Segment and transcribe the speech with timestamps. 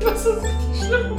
[0.00, 1.18] Das ist richtig schlimm.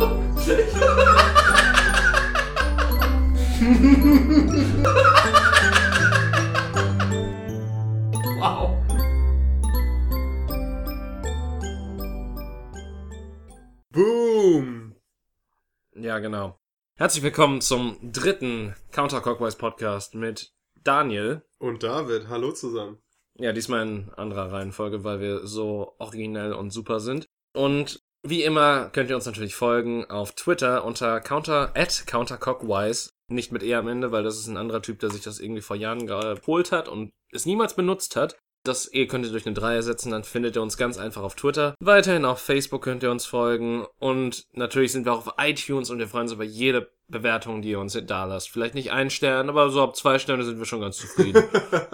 [8.39, 8.71] wow.
[13.91, 14.95] Boom!
[15.95, 16.59] Ja, genau.
[16.95, 20.53] Herzlich willkommen zum dritten Counter Clockwise Podcast mit
[20.83, 21.43] Daniel.
[21.59, 22.97] Und David, hallo zusammen.
[23.35, 27.27] Ja, diesmal in anderer Reihenfolge, weil wir so originell und super sind.
[27.53, 33.11] Und wie immer könnt ihr uns natürlich folgen auf Twitter unter counter at counterclockwise.
[33.27, 35.61] Nicht mit E am Ende, weil das ist ein anderer Typ, der sich das irgendwie
[35.61, 38.37] vor Jahren geholt hat und es niemals benutzt hat.
[38.63, 41.35] Das E könnt ihr durch eine 3 ersetzen, dann findet ihr uns ganz einfach auf
[41.35, 41.73] Twitter.
[41.79, 43.87] Weiterhin auf Facebook könnt ihr uns folgen.
[43.97, 47.71] Und natürlich sind wir auch auf iTunes und wir freuen uns über jede Bewertung, die
[47.71, 48.49] ihr uns da lasst.
[48.49, 51.43] Vielleicht nicht ein Stern, aber so ab zwei Sterne sind wir schon ganz zufrieden.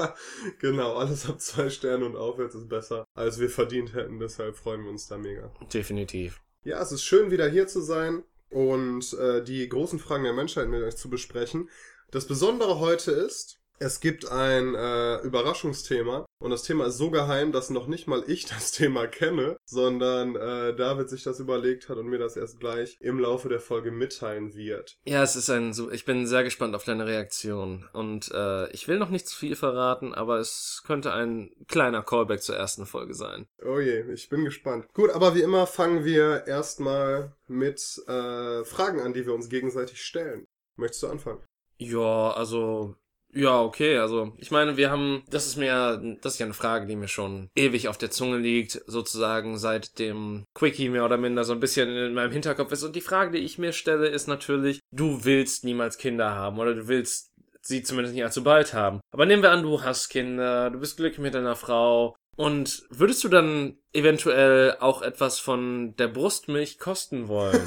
[0.59, 4.19] genau, alles ab zwei Sterne und aufwärts ist besser, als wir verdient hätten.
[4.19, 5.51] Deshalb freuen wir uns da mega.
[5.73, 6.41] Definitiv.
[6.63, 10.69] Ja, es ist schön, wieder hier zu sein und äh, die großen Fragen der Menschheit
[10.69, 11.69] mit euch zu besprechen.
[12.11, 17.51] Das Besondere heute ist, es gibt ein äh, Überraschungsthema und das Thema ist so geheim,
[17.51, 21.97] dass noch nicht mal ich das Thema kenne, sondern äh, David sich das überlegt hat
[21.97, 24.97] und mir das erst gleich im Laufe der Folge mitteilen wird.
[25.05, 25.91] Ja, es ist ein so.
[25.91, 29.55] Ich bin sehr gespannt auf deine Reaktion und äh, ich will noch nicht zu viel
[29.55, 33.47] verraten, aber es könnte ein kleiner Callback zur ersten Folge sein.
[33.63, 34.87] Oh je, ich bin gespannt.
[34.93, 40.01] Gut, aber wie immer fangen wir erstmal mit äh, Fragen an, die wir uns gegenseitig
[40.01, 40.45] stellen.
[40.75, 41.41] Möchtest du anfangen?
[41.79, 42.95] Ja, also
[43.37, 46.87] ja, okay, also ich meine, wir haben, das ist mir, das ist ja eine Frage,
[46.87, 51.43] die mir schon ewig auf der Zunge liegt, sozusagen seit dem Quickie mehr oder minder
[51.43, 52.83] so ein bisschen in meinem Hinterkopf ist.
[52.83, 56.73] Und die Frage, die ich mir stelle, ist natürlich, du willst niemals Kinder haben oder
[56.73, 59.01] du willst sie zumindest nicht allzu bald haben.
[59.11, 62.15] Aber nehmen wir an, du hast Kinder, du bist glücklich mit deiner Frau.
[62.37, 67.59] Und würdest du dann eventuell auch etwas von der Brustmilch kosten wollen?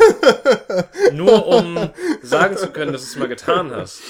[1.12, 1.90] Nur um
[2.22, 4.00] sagen zu können, dass du es mal getan hast.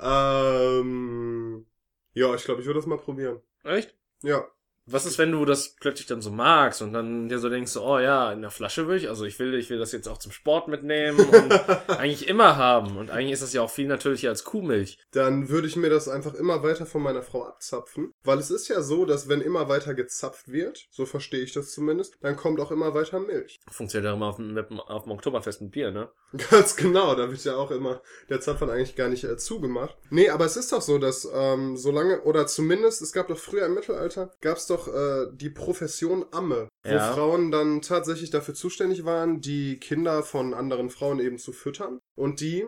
[0.00, 1.66] ähm,
[2.14, 3.40] ja, ich glaube, ich würde das mal probieren.
[3.62, 3.94] Echt?
[4.22, 4.44] Ja.
[4.88, 7.98] Was ist, wenn du das plötzlich dann so magst und dann dir so denkst, oh
[7.98, 10.32] ja, in der Flasche will ich, also ich will, ich will das jetzt auch zum
[10.32, 11.52] Sport mitnehmen und
[11.88, 12.96] eigentlich immer haben.
[12.96, 14.98] Und eigentlich ist das ja auch viel natürlicher als Kuhmilch.
[15.12, 18.12] Dann würde ich mir das einfach immer weiter von meiner Frau abzapfen.
[18.22, 21.72] Weil es ist ja so, dass wenn immer weiter gezapft wird, so verstehe ich das
[21.72, 23.58] zumindest, dann kommt auch immer weiter Milch.
[23.70, 26.10] Funktioniert ja immer auf dem, auf dem Oktoberfest mit Bier, ne?
[26.50, 29.96] Ganz genau, da wird ja auch immer der Zapfhahn eigentlich gar nicht äh, zugemacht.
[30.10, 33.66] Nee, aber es ist doch so, dass ähm, solange, oder zumindest, es gab doch früher
[33.66, 37.12] im Mittelalter, gab es doch äh, die Profession Amme, wo Ja.
[37.12, 42.00] Frauen dann tatsächlich dafür zuständig waren, die Kinder von anderen Frauen eben zu füttern.
[42.14, 42.66] Und die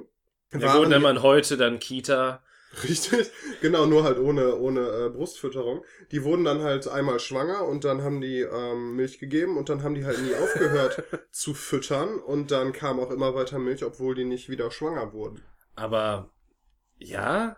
[0.51, 2.43] Wir wurden dann man heute dann Kita.
[2.85, 3.31] Richtig,
[3.63, 5.83] genau, nur halt ohne, ohne äh, Brustfütterung.
[6.13, 9.83] Die wurden dann halt einmal schwanger und dann haben die ähm, Milch gegeben und dann
[9.83, 11.03] haben die halt nie aufgehört
[11.33, 15.43] zu füttern und dann kam auch immer weiter Milch, obwohl die nicht wieder schwanger wurden.
[15.77, 16.31] Aber
[16.99, 17.57] ja,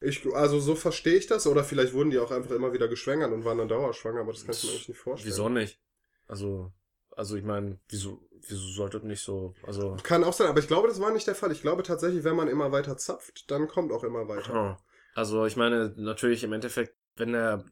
[0.00, 3.32] Ich, also so verstehe ich das, oder vielleicht wurden die auch einfach immer wieder geschwängert
[3.32, 5.32] und waren dann dauerschwanger, aber das kann ich mir eigentlich nicht vorstellen.
[5.32, 5.80] wieso nicht?
[6.28, 6.72] Also,
[7.16, 9.96] also ich meine, wieso, wieso sollte nicht so, also.
[10.04, 11.50] Kann auch sein, aber ich glaube, das war nicht der Fall.
[11.50, 14.76] Ich glaube tatsächlich, wenn man immer weiter zapft, dann kommt auch immer weiter.
[14.78, 14.84] Oh.
[15.14, 17.64] Also ich meine, natürlich im Endeffekt, wenn der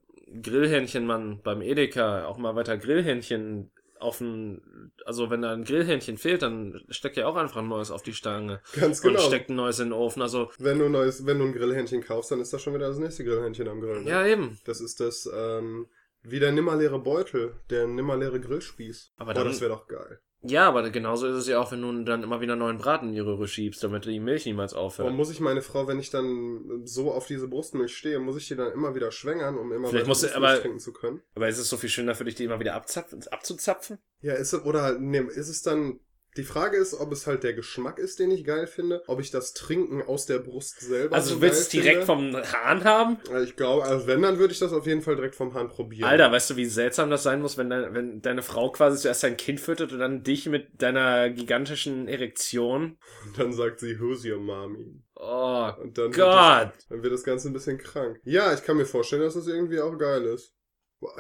[0.43, 3.70] Grillhähnchenmann beim Edeka auch mal weiter Grillhähnchen
[4.01, 7.91] auf ein, also wenn da ein Grillhähnchen fehlt, dann steckt ja auch einfach ein neues
[7.91, 9.19] auf die Stange Ganz genau.
[9.21, 10.23] und steckt ein neues in den Ofen.
[10.23, 12.89] Also Wenn du, ein neues, wenn du ein Grillhähnchen kaufst, dann ist das schon wieder
[12.89, 14.03] das nächste Grillhähnchen am Grill.
[14.03, 14.11] ne?
[14.11, 14.59] ja eben.
[14.65, 15.87] Das ist das, ähm,
[16.23, 19.12] wie der nimmerleere Beutel, der nimmerleere Grillspieß.
[19.17, 20.21] Aber oh, dann- das wäre doch geil.
[20.49, 23.15] Ja, aber genauso ist es ja auch, wenn du dann immer wieder neuen Braten in
[23.15, 25.07] die Röhre schiebst, damit die Milch niemals aufhört.
[25.07, 28.49] Warum muss ich meine Frau, wenn ich dann so auf diese Brustmilch stehe, muss ich
[28.49, 31.21] die dann immer wieder schwängern, um immer Vielleicht musst du aber- trinken zu können?
[31.35, 33.99] Aber ist es so viel schöner für dich, die immer wieder abzapfen, abzuzapfen?
[34.21, 36.01] Ja, ist es, oder halt, nee, ist es dann,
[36.37, 39.31] die Frage ist, ob es halt der Geschmack ist, den ich geil finde, ob ich
[39.31, 42.43] das Trinken aus der Brust selber Also so du willst es direkt finde.
[42.43, 43.19] vom Hahn haben?
[43.31, 45.69] Also Ich glaube, also wenn, dann würde ich das auf jeden Fall direkt vom Hahn
[45.69, 46.09] probieren.
[46.09, 49.23] Alter, weißt du, wie seltsam das sein muss, wenn, dein, wenn deine Frau quasi zuerst
[49.23, 52.99] dein Kind füttert und dann dich mit deiner gigantischen Erektion?
[53.27, 55.03] Und dann sagt sie, who's your mommy?
[55.15, 56.73] Oh Und dann wird, Gott!
[56.77, 58.21] das, dann wird das Ganze ein bisschen krank.
[58.25, 60.53] Ja, ich kann mir vorstellen, dass das irgendwie auch geil ist.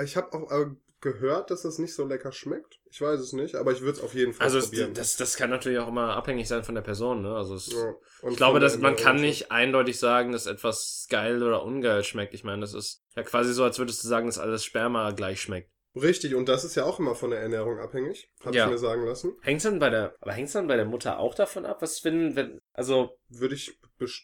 [0.04, 0.66] Ich habe auch äh,
[1.00, 2.80] gehört, dass das nicht so lecker schmeckt.
[2.90, 4.94] Ich weiß es nicht, aber ich würde es auf jeden Fall Also probieren.
[4.94, 7.34] das, das kann natürlich auch immer abhängig sein von der Person, ne?
[7.34, 7.94] Also es, Ja,
[8.30, 12.34] ich glaube, dass man kann nicht eindeutig sagen, dass etwas geil oder ungeil schmeckt.
[12.34, 15.40] Ich meine, das ist ja quasi so, als würdest du sagen, dass alles Sperma gleich
[15.40, 15.70] schmeckt.
[15.96, 18.64] Richtig, und das ist ja auch immer von der Ernährung abhängig, habe Ja.
[18.66, 19.34] ich mir sagen lassen.
[19.40, 21.78] Hängt's dann bei der, aber hängt's dann bei der Mutter auch davon ab?
[21.80, 23.78] Was wenn, wenn, also, Würde ich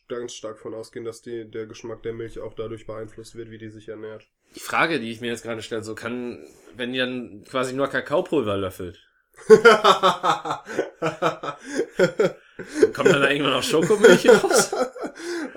[0.06, 3.56] ganz stark von ausgehen, dass die, der Geschmack der Milch auch dadurch beeinflusst wird, wie
[3.58, 4.26] die sich ernährt.
[4.54, 6.46] die Frage, die ich mir jetzt gerade stelle, so kann,
[6.76, 9.00] wenn die dann quasi nur Kakaopulver löffelt,
[12.92, 14.74] Kommt dann da irgendwann noch Schokomilch raus?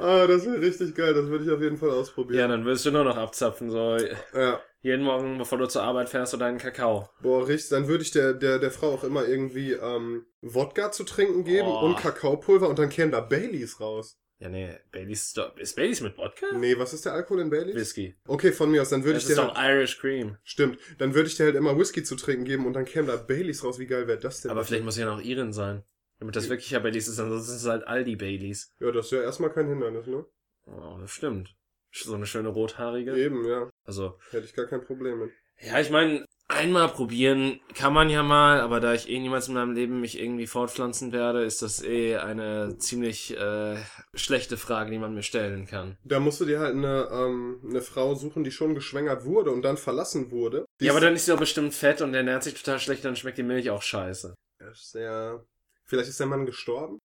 [0.06, 1.13] ah, das wäre richtig geil.
[1.13, 2.50] Das würde ich auf jeden Fall Ja, ausprobieren.
[2.50, 3.98] dann würdest du nur noch abzapfen, so
[4.34, 4.62] Ja.
[4.81, 7.10] jeden Morgen, bevor du zur Arbeit fährst, so deinen Kakao.
[7.22, 7.69] Boah, richtig.
[7.72, 11.68] Dann würde ich der, der, der Frau auch immer irgendwie ähm, Wodka zu trinken geben
[11.68, 11.86] Oh.
[11.86, 14.18] und Kakaopulver und dann kämen da Baileys raus.
[14.38, 16.48] Ja, nee, Baileys ist doch, ist Baileys mit Wodka?
[16.57, 17.74] Nee, was ist der Alkohol in Baileys?
[17.75, 18.16] Whisky.
[18.28, 20.38] Okay, von mir aus, dann würde Das ich ist dir doch halt, Irish Cream.
[20.44, 23.16] stimmt, dann würde ich dir halt immer Whisky zu trinken geben und dann käme da
[23.16, 23.80] Baileys raus.
[23.80, 24.52] Wie geil wäre das denn?
[24.52, 25.84] Aber vielleicht muss ja noch Iren sein.
[26.20, 28.74] Damit das wirklich ja Baileys ist, ansonsten ist es halt Aldi Baileys.
[28.80, 30.26] Ja, das ist ja erstmal kein Hindernis, ne?
[30.66, 31.56] Oh, das stimmt.
[31.92, 33.16] So eine schöne rothaarige.
[33.16, 33.70] Eben, ja.
[33.86, 35.32] Also, Hätte ich gar kein Problem mit.
[35.60, 39.54] ja, ich meine, einmal probieren kann man ja mal, aber da ich eh niemals in
[39.54, 43.78] meinem Leben mich irgendwie fortpflanzen werde, ist das eh eine ziemlich äh,
[44.14, 45.98] schlechte Frage, die man mir stellen kann.
[46.04, 49.62] Da musst du dir halt eine, ähm, eine Frau suchen, die schon geschwängert wurde und
[49.62, 50.66] dann verlassen wurde.
[50.82, 53.06] Die ja, aber dann ist sie doch bestimmt fett und der ernährt sich total schlecht,
[53.06, 54.36] dann schmeckt die Milch auch scheiße.
[54.72, 55.46] ist sehr...
[55.86, 57.00] Vielleicht ist der Mann gestorben?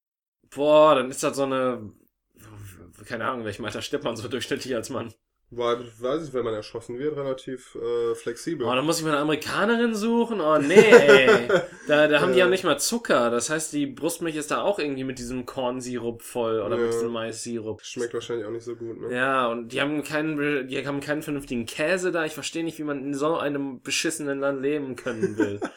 [0.54, 1.92] Boah, dann ist das so eine.
[3.06, 5.12] Keine Ahnung, welchem Alter stirbt man so durchschnittlich als Mann.
[5.52, 8.64] War, weiß ich, wenn man erschossen wird, relativ äh, flexibel.
[8.64, 10.40] Oh, dann muss ich mir eine Amerikanerin suchen?
[10.40, 11.48] Oh nee, ey.
[11.88, 12.50] Da, da haben die ja Ja.
[12.50, 13.30] nicht mal Zucker.
[13.30, 16.92] Das heißt, die Brustmilch ist da auch irgendwie mit diesem Kornsirup voll oder mit Ja.
[16.92, 17.82] diesem Mais-Sirup.
[17.82, 19.12] Schmeckt wahrscheinlich auch nicht so gut, ne?
[19.12, 22.24] Ja, und die haben keinen, die haben keinen vernünftigen Käse da.
[22.24, 25.60] Ich verstehe nicht, wie man in so einem beschissenen Land leben können will.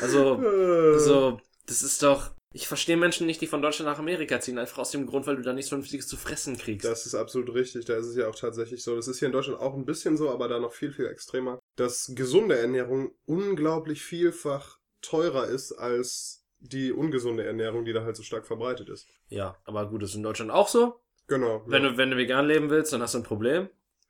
[0.00, 2.30] Also, Äh, also, das ist doch.
[2.58, 5.36] Ich verstehe Menschen nicht, die von Deutschland nach Amerika ziehen, einfach aus dem Grund, weil
[5.36, 6.84] du da nichts Vernünftiges zu fressen kriegst.
[6.84, 7.84] Das ist absolut richtig.
[7.84, 8.96] Da ist es ja auch tatsächlich so.
[8.96, 11.60] Das ist hier in Deutschland auch ein bisschen so, aber da noch viel, viel extremer.
[11.76, 18.24] Dass gesunde Ernährung unglaublich vielfach teurer ist als die ungesunde Ernährung, die da halt so
[18.24, 19.06] stark verbreitet ist.
[19.28, 21.00] Ja, aber gut, das ist in Deutschland auch so.
[21.28, 21.62] Genau.
[21.66, 21.90] Wenn ja.
[21.90, 23.68] du, wenn du vegan leben willst, dann hast du ein Problem.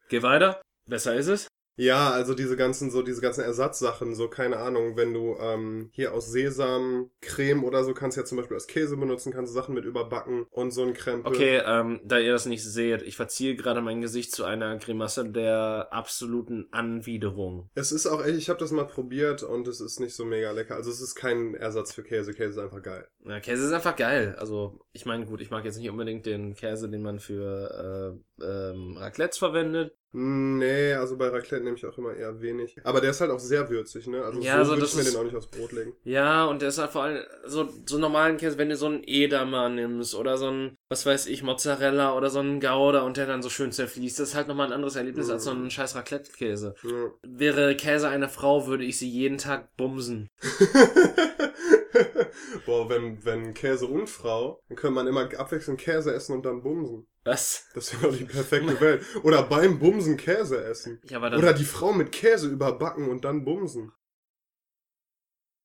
[0.08, 0.62] Geh weiter.
[0.86, 1.48] Besser ist es.
[1.78, 6.12] Ja, also diese ganzen, so diese ganzen Ersatzsachen, so keine Ahnung, wenn du ähm, hier
[6.12, 9.75] aus Sesam Creme oder so kannst ja zum Beispiel als Käse benutzen, kannst du Sachen
[9.76, 11.32] mit überbacken und so ein Krempel.
[11.32, 15.25] Okay, ähm, da ihr das nicht seht, ich verziehe gerade mein Gesicht zu einer Grimasse
[15.25, 17.70] der absoluten Anwiderung.
[17.76, 20.50] Es ist auch echt, ich habe das mal probiert und es ist nicht so mega
[20.50, 20.74] lecker.
[20.74, 22.34] Also es ist kein Ersatz für Käse.
[22.34, 23.06] Käse ist einfach geil.
[23.24, 24.34] Ja, Käse ist einfach geil.
[24.38, 28.27] Also, ich meine, gut, ich mag jetzt nicht unbedingt den Käse, den man für äh,
[28.43, 29.94] ähm, Raclettes verwendet.
[30.11, 32.76] Nee, also bei Raclette nehme ich auch immer eher wenig.
[32.82, 34.25] Aber der ist halt auch sehr würzig, ne?
[34.25, 35.93] Also Ja, so also würde ich mir ist- den auch nicht aufs Brot legen.
[36.02, 39.02] Ja, und der ist halt vor allem so, so normalen Käse, wenn du so einen
[39.05, 43.26] Edamer nimmst oder so einen, was weiß ich, Mozzarella oder so einen Gouda und der
[43.26, 45.32] dann so schön zerfließt, das ist halt nochmal ein anderes Erlebnis Mhm.
[45.34, 46.75] als so ein scheiß Raclette-Käse.
[46.84, 47.11] Ja.
[47.23, 50.31] Wäre Käse eine Frau, würde ich sie jeden Tag bumsen.
[52.67, 56.62] Boah, wenn, wenn Käse und Frau, dann könnte man immer abwechselnd Käse essen und dann
[56.62, 57.06] bumsen.
[57.25, 57.69] Was?
[57.75, 59.05] Das wäre doch die perfekte Welt.
[59.23, 61.00] Oder beim Bumsen Käse essen.
[61.05, 63.93] Ja, aber dann Oder die Frau mit Käse überbacken und dann bumsen.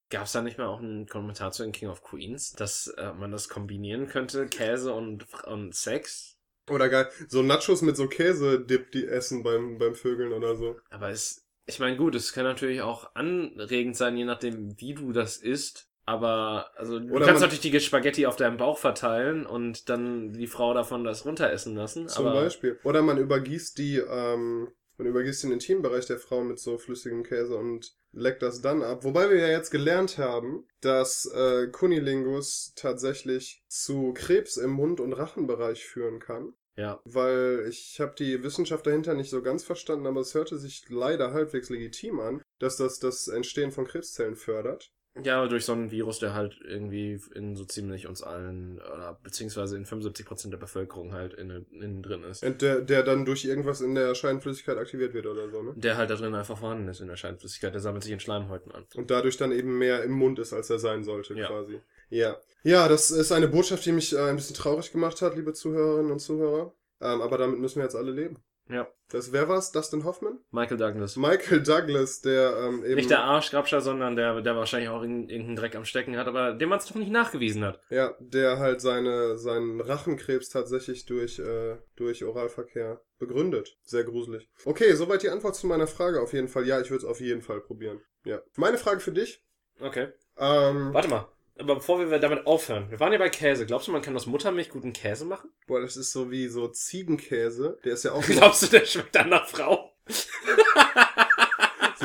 [0.09, 3.13] gab es da nicht mal auch einen Kommentar zu in King of Queens, dass äh,
[3.13, 6.37] man das kombinieren könnte, Käse und, und Sex?
[6.69, 10.79] Oder geil, so Nachos mit so Käse-Dip, die essen beim, beim Vögeln oder so.
[10.89, 15.11] Aber es, ich meine, gut, es kann natürlich auch anregend sein, je nachdem, wie du
[15.11, 15.89] das isst.
[16.05, 20.47] Aber, also, du Oder kannst natürlich die Spaghetti auf deinem Bauch verteilen und dann die
[20.47, 22.07] Frau davon das runteressen lassen.
[22.07, 22.77] Zum Beispiel.
[22.83, 24.67] Oder man übergießt die, ähm,
[24.97, 29.03] man übergießt den Intimbereich der Frau mit so flüssigem Käse und leckt das dann ab.
[29.03, 35.13] Wobei wir ja jetzt gelernt haben, dass äh, Kunilingus tatsächlich zu Krebs im Mund- und
[35.13, 36.53] Rachenbereich führen kann.
[36.75, 40.85] Ja, Weil ich habe die Wissenschaft dahinter nicht so ganz verstanden, aber es hörte sich
[40.89, 44.91] leider halbwegs legitim an, dass das das Entstehen von Krebszellen fördert.
[45.21, 49.77] Ja, durch so einen Virus, der halt irgendwie in so ziemlich uns allen, oder beziehungsweise
[49.77, 52.43] in 75% der Bevölkerung halt innen, innen drin ist.
[52.43, 55.73] Und der, der dann durch irgendwas in der Scheinflüssigkeit aktiviert wird oder so, ne?
[55.75, 58.71] Der halt da drin einfach vorhanden ist in der Scheinflüssigkeit, der sammelt sich in Schleimhäuten
[58.71, 58.85] an.
[58.95, 61.47] Und dadurch dann eben mehr im Mund ist, als er sein sollte, Ja.
[61.47, 61.79] quasi.
[62.09, 62.37] Ja.
[62.63, 66.11] Ja, das ist eine Botschaft, die mich äh, ein bisschen traurig gemacht hat, liebe Zuhörerinnen
[66.11, 66.73] und Zuhörer.
[67.01, 68.37] Ähm, aber damit müssen wir jetzt alle leben.
[68.69, 68.87] Ja.
[69.09, 69.71] Das, wer war's?
[69.71, 70.39] Dustin Hoffman?
[70.51, 71.17] Michael Douglas.
[71.17, 72.95] Michael Douglas, der ähm, eben...
[72.95, 76.69] Nicht der Arschgrabscher, sondern der, der wahrscheinlich auch irgendeinen Dreck am Stecken hat, aber dem
[76.69, 77.79] man es noch nicht nachgewiesen hat.
[77.89, 83.77] Ja, der halt seine, seinen Rachenkrebs tatsächlich durch, äh, durch Oralverkehr begründet.
[83.83, 84.49] Sehr gruselig.
[84.65, 86.65] Okay, soweit die Antwort zu meiner Frage auf jeden Fall.
[86.65, 88.01] Ja, ich würde es auf jeden Fall probieren.
[88.25, 88.41] Ja.
[88.55, 89.43] Meine Frage für dich.
[89.79, 90.07] Okay.
[90.37, 91.27] Ähm, Warte mal.
[91.59, 93.65] Aber bevor wir damit aufhören, wir waren ja bei Käse.
[93.67, 95.51] Glaubst du, man kann aus Muttermilch guten Käse machen?
[95.67, 97.77] boah, das ist so wie so Ziegenkäse.
[97.83, 99.93] Der ist ja auch Glaubst du, der schmeckt dann nach Frau?
[100.07, 100.23] so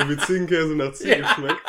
[0.08, 1.34] wie Ziegenkäse nach Ziegen Ja.
[1.34, 1.60] schmeckt.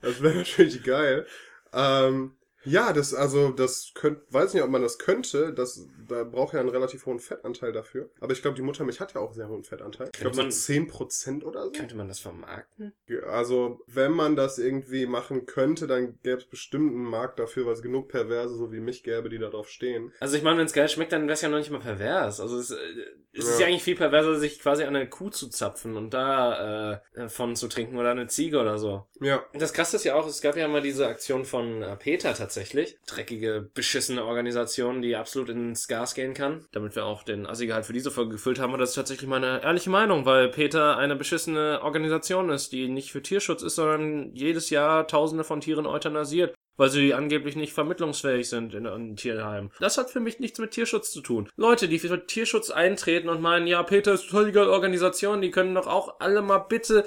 [0.00, 1.26] Das wäre natürlich geil.
[1.72, 5.52] Ähm, Ja, das, also, das könnt, weiß nicht, ob man das könnte.
[5.52, 8.10] Das, da braucht ja einen relativ hohen Fettanteil dafür.
[8.20, 10.10] Aber ich glaube, die Muttermilch hat ja auch einen sehr hohen Fettanteil.
[10.14, 11.72] Ich glaube, Könnte so 10% oder so.
[11.72, 12.92] Könnte man das vermarkten?
[13.26, 17.74] Also, wenn man das irgendwie machen könnte, dann gäbe es bestimmt einen Markt dafür, weil
[17.74, 20.12] es genug Perverse so wie mich gäbe, die da drauf stehen.
[20.20, 22.40] Also ich meine, wenn es geil schmeckt, dann wäre es ja noch nicht mal pervers.
[22.40, 22.76] Also es, äh,
[23.36, 23.66] es ist Ja.
[23.66, 27.68] eigentlich viel perverser, sich quasi an eine Kuh zu zapfen und da äh, von zu
[27.68, 29.06] trinken oder eine Ziege oder so.
[29.20, 29.44] Ja.
[29.52, 32.96] Das krasse ist ja auch, es gab ja mal diese Aktion von äh, Peter tatsächlich.
[33.06, 36.66] Dreckige, beschissene Organisation, die absolut ins Gas gehen kann.
[36.72, 38.72] Damit wir auch den Assi-Gehalt für diese Folge gefüllt haben.
[38.72, 43.12] Und das ist tatsächlich meine ehrliche Meinung, weil Peter eine beschissene Organisation ist, die nicht
[43.12, 46.54] für Tierschutz ist, sondern jedes Jahr Tausende von Tieren euthanasiert.
[46.76, 49.70] Weil sie angeblich nicht vermittlungsfähig sind in einem Tierheim.
[49.78, 51.48] Das hat für mich nichts mit Tierschutz zu tun.
[51.56, 55.74] Leute, die für Tierschutz eintreten und meinen, ja, Peter ist total die Organisation, die können
[55.74, 57.04] doch auch alle mal bitte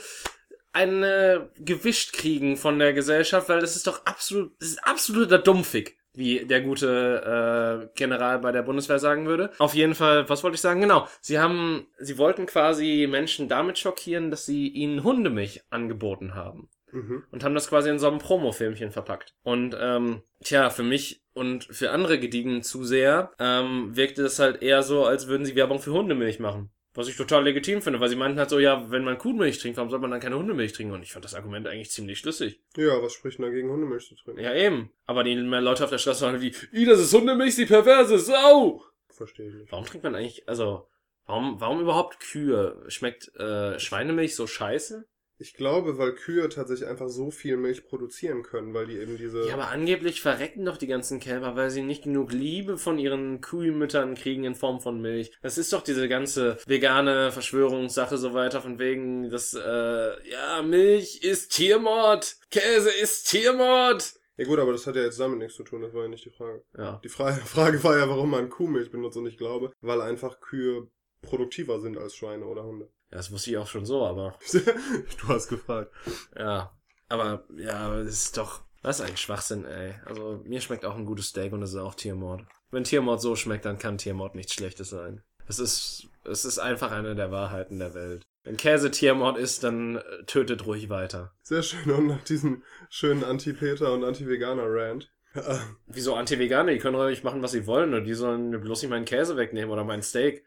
[0.77, 5.97] eine gewischt kriegen von der Gesellschaft, weil das ist doch absolut, das ist absoluter Dummfick,
[6.13, 9.51] wie der gute äh, General bei der Bundeswehr sagen würde.
[9.57, 10.81] Auf jeden Fall, was wollte ich sagen?
[10.81, 16.69] Genau, sie haben, sie wollten quasi Menschen damit schockieren, dass sie ihnen Hundemilch angeboten haben
[16.91, 17.23] Mhm.
[17.31, 19.35] und haben das quasi in so einem Promofilmchen verpackt.
[19.43, 24.83] Und ähm, tja, für mich und für andere gediegenen Zuseher ähm, wirkte das halt eher
[24.83, 26.71] so, als würden sie Werbung für Hundemilch machen.
[26.93, 29.77] Was ich total legitim finde, weil sie meinten halt so, ja, wenn man Kuhmilch trinkt,
[29.77, 30.95] warum soll man dann keine Hundemilch trinken?
[30.95, 32.59] Und ich fand das Argument eigentlich ziemlich schlüssig.
[32.75, 34.41] Ja, was spricht denn dagegen, Hundemilch zu trinken?
[34.41, 34.89] Ja, eben.
[35.05, 38.83] Aber die Leute auf der Straße waren wie, i, das ist Hundemilch, die perverse Sau!
[39.09, 39.71] Verstehe ich nicht.
[39.71, 40.87] Warum trinkt man eigentlich, also,
[41.27, 42.83] warum, warum überhaupt Kühe?
[42.87, 45.05] Schmeckt äh, Schweinemilch so scheiße?
[45.39, 49.47] Ich glaube, weil Kühe tatsächlich einfach so viel Milch produzieren können, weil die eben diese.
[49.47, 53.39] Ja, aber angeblich verrecken doch die ganzen Kälber, weil sie nicht genug Liebe von ihren
[53.41, 55.31] Kuhmüttern kriegen in Form von Milch.
[55.41, 61.21] Das ist doch diese ganze vegane Verschwörungssache so weiter, von wegen, dass, äh, ja, Milch
[61.21, 64.13] ist Tiermord, Käse ist Tiermord.
[64.37, 66.25] Ja gut, aber das hat ja jetzt damit nichts zu tun, das war ja nicht
[66.25, 66.63] die Frage.
[66.77, 66.99] Ja.
[67.03, 70.87] Die Fra Frage war ja, warum man Kuhmilch benutzt und ich glaube, weil einfach Kühe
[71.21, 72.89] produktiver sind als Schweine oder Hunde.
[73.11, 75.91] Ja, das wusste ich auch schon so, aber, du hast gefragt.
[76.37, 76.71] ja.
[77.09, 79.95] Aber, ja, das ist doch, das ist eigentlich Schwachsinn, ey.
[80.05, 82.43] Also, mir schmeckt auch ein gutes Steak und es ist auch Tiermord.
[82.69, 85.23] Wenn Tiermord so schmeckt, dann kann Tiermord nichts Schlechtes sein.
[85.47, 88.23] Es ist, es ist einfach eine der Wahrheiten der Welt.
[88.43, 91.33] Wenn Käse Tiermord ist, dann äh, tötet ruhig weiter.
[91.41, 91.89] Sehr schön.
[91.91, 95.09] Und nach diesem schönen Anti-Peter und Anti-Veganer-Rant.
[95.33, 96.71] Äh, Wieso Anti-Veganer?
[96.71, 97.93] Die können ruhig machen, was sie wollen.
[97.93, 100.45] Und die sollen mir bloß nicht meinen Käse wegnehmen oder mein Steak.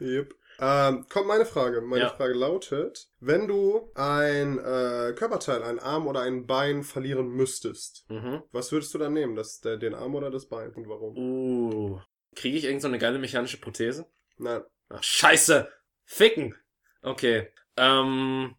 [0.00, 0.34] yep.
[0.60, 1.80] Ähm, kommt meine Frage.
[1.80, 2.08] Meine Ja.
[2.10, 8.42] Frage lautet, wenn du ein äh, Körperteil, einen Arm oder ein Bein verlieren müsstest, Mhm.
[8.52, 9.36] was würdest du dann nehmen?
[9.36, 10.72] Das, der, den Arm oder das Bein?
[10.74, 11.16] Und warum?
[11.16, 12.00] Uh.
[12.34, 14.06] Kriege ich irgend so eine geile mechanische Prothese?
[14.36, 14.62] Nein.
[14.88, 15.68] Ach, scheiße!
[16.04, 16.54] Ficken!
[17.02, 17.48] Okay.
[17.76, 18.54] Ähm.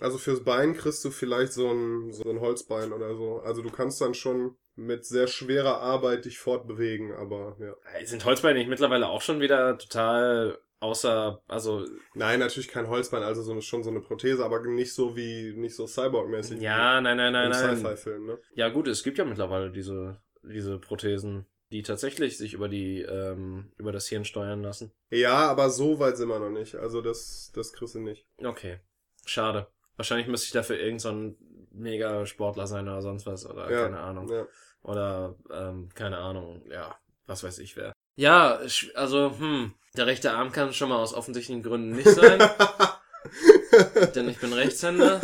[0.00, 3.40] Also fürs Bein kriegst du vielleicht so ein, so ein Holzbein oder so.
[3.40, 8.06] Also du kannst dann schon mit sehr schwerer Arbeit dich fortbewegen, aber ja.
[8.06, 13.42] Sind Holzbeine nicht mittlerweile auch schon wieder total außer, also, Nein, natürlich kein Holzbein, also
[13.42, 16.60] so eine, schon so eine Prothese, aber nicht so wie, nicht so Cyborg-mäßig.
[16.60, 17.76] ja, nein, nein, nein, nein.
[17.76, 18.38] Sci-Fi-Film, ne?
[18.54, 23.72] Ja, gut, es gibt ja mittlerweile diese, diese Prothesen, die tatsächlich sich über die, ähm,
[23.78, 24.92] über das Hirn steuern lassen.
[25.10, 26.74] Ja, aber so weit sind wir noch nicht.
[26.74, 28.26] Also das, das kriegst du nicht.
[28.38, 28.80] Okay.
[29.24, 29.68] Schade.
[29.96, 31.36] Wahrscheinlich müsste ich dafür irgend so ein
[31.70, 34.28] Mega-Sportler sein oder sonst was, oder ja, keine Ahnung.
[34.28, 34.46] Ja.
[34.82, 36.96] Oder, ähm, keine Ahnung, ja,
[37.26, 37.91] was weiß ich wer.
[38.16, 38.60] Ja,
[38.94, 42.40] also, hm, der rechte Arm kann schon mal aus offensichtlichen Gründen nicht sein,
[44.14, 45.20] denn ich bin Rechtshänder.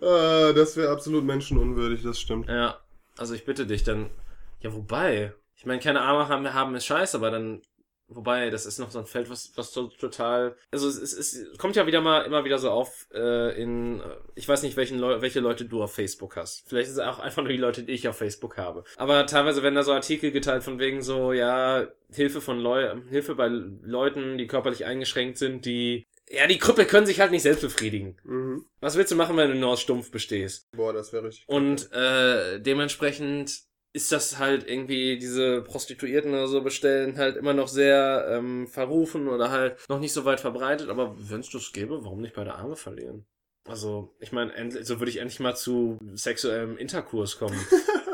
[0.00, 2.48] ah, das wäre absolut menschenunwürdig, das stimmt.
[2.48, 2.78] Ja,
[3.16, 4.10] also ich bitte dich dann,
[4.60, 7.62] ja, wobei, ich meine, keine Arme haben, haben ist scheiße, aber dann,
[8.14, 11.58] wobei, das ist noch so ein Feld, was, was so total, also es, es, es
[11.58, 14.02] kommt ja wieder mal, immer wieder so auf, äh, in,
[14.34, 16.64] ich weiß nicht, welchen Leu welche Leute du auf Facebook hast.
[16.68, 18.84] Vielleicht ist es auch einfach nur die Leute, die ich auf Facebook habe.
[18.96, 23.34] Aber teilweise werden da so Artikel geteilt von wegen so, ja, Hilfe von Leu Hilfe
[23.34, 27.62] bei Leuten, die körperlich eingeschränkt sind, die, ja, die Krüppel können sich halt nicht selbst
[27.62, 28.16] befriedigen.
[28.24, 28.64] Mhm.
[28.80, 30.70] Was willst du machen, wenn du nur aus Stumpf bestehst?
[30.72, 31.44] Boah, das wäre richtig.
[31.46, 37.68] Und äh, dementsprechend ist das halt irgendwie, diese Prostituierten oder so bestellen, halt immer noch
[37.68, 40.88] sehr ähm, verrufen oder halt noch nicht so weit verbreitet.
[40.88, 43.26] Aber wenn es das gäbe, warum nicht bei der Arme verlieren?
[43.68, 47.58] Also, ich meine, endlich, so würde ich endlich mal zu sexuellem Interkurs kommen.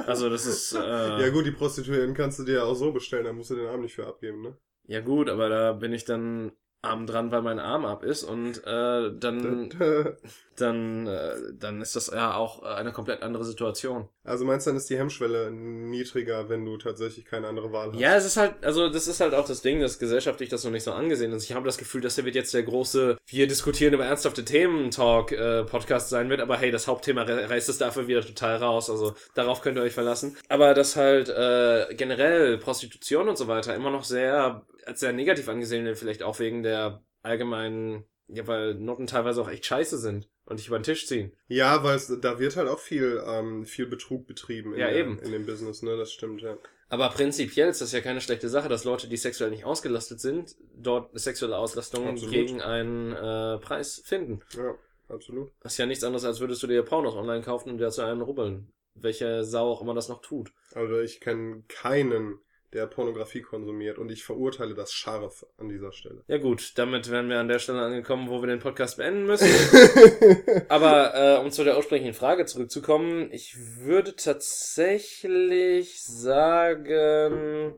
[0.07, 0.73] Also, das ist.
[0.73, 3.57] Äh, Ja gut, die Prostituierten kannst du dir ja auch so bestellen, da musst du
[3.57, 4.57] den Arm nicht für abgeben, ne?
[4.87, 8.65] Ja gut, aber da bin ich dann Arm dran, weil mein Arm ab ist und
[8.65, 9.69] äh, dann,
[10.57, 14.09] dann, äh, dann ist das ja auch eine komplett andere Situation.
[14.23, 17.99] Also meinst du, dann ist die Hemmschwelle niedriger, wenn du tatsächlich keine andere Wahl hast?
[17.99, 20.71] Ja, es ist halt, also das ist halt auch das Ding, dass gesellschaftlich das noch
[20.71, 21.45] nicht so angesehen ist.
[21.45, 26.07] Ich habe das Gefühl, dass der wird jetzt der große, wir diskutieren über ernsthafte Themen-Talk-Podcast
[26.07, 28.89] äh, sein wird, aber hey, das Hauptthema reißt es dafür wieder total raus.
[28.89, 30.37] Also darauf könnt ihr euch verlassen.
[30.49, 35.49] Aber dass halt äh, generell Prostitution und so weiter immer noch sehr als sehr negativ
[35.49, 40.29] angesehen wird, vielleicht auch wegen der allgemeinen, ja, weil Noten teilweise auch echt scheiße sind
[40.45, 41.33] und dich über den Tisch ziehen.
[41.47, 44.97] Ja, weil es, da wird halt auch viel, ähm, viel Betrug betrieben in, Ja, der,
[44.97, 45.19] eben.
[45.21, 45.97] in dem Business, ne?
[45.97, 46.57] Das stimmt, ja.
[46.91, 50.57] Aber prinzipiell ist das ja keine schlechte Sache, dass Leute, die sexuell nicht ausgelastet sind,
[50.75, 52.33] dort sexuelle Auslastung Absolut.
[52.35, 54.41] gegen einen äh, Preis finden.
[54.57, 54.75] Ja,
[55.09, 55.51] absolut.
[55.61, 58.03] Das ist ja nichts anderes, als würdest du dir Pornos online kaufen und dir zu
[58.03, 58.73] einen rubbeln.
[58.95, 60.51] Welche Sau auch immer das noch tut.
[60.75, 62.41] Also ich kenne keinen,
[62.73, 66.23] der Pornografie konsumiert und ich verurteile das scharf an dieser Stelle.
[66.27, 69.49] Ja gut, damit wären wir an der Stelle angekommen, wo wir den Podcast beenden müssen.
[70.69, 77.75] Aber äh, um zu der ursprünglichen Frage zurückzukommen, ich würde tatsächlich sagen,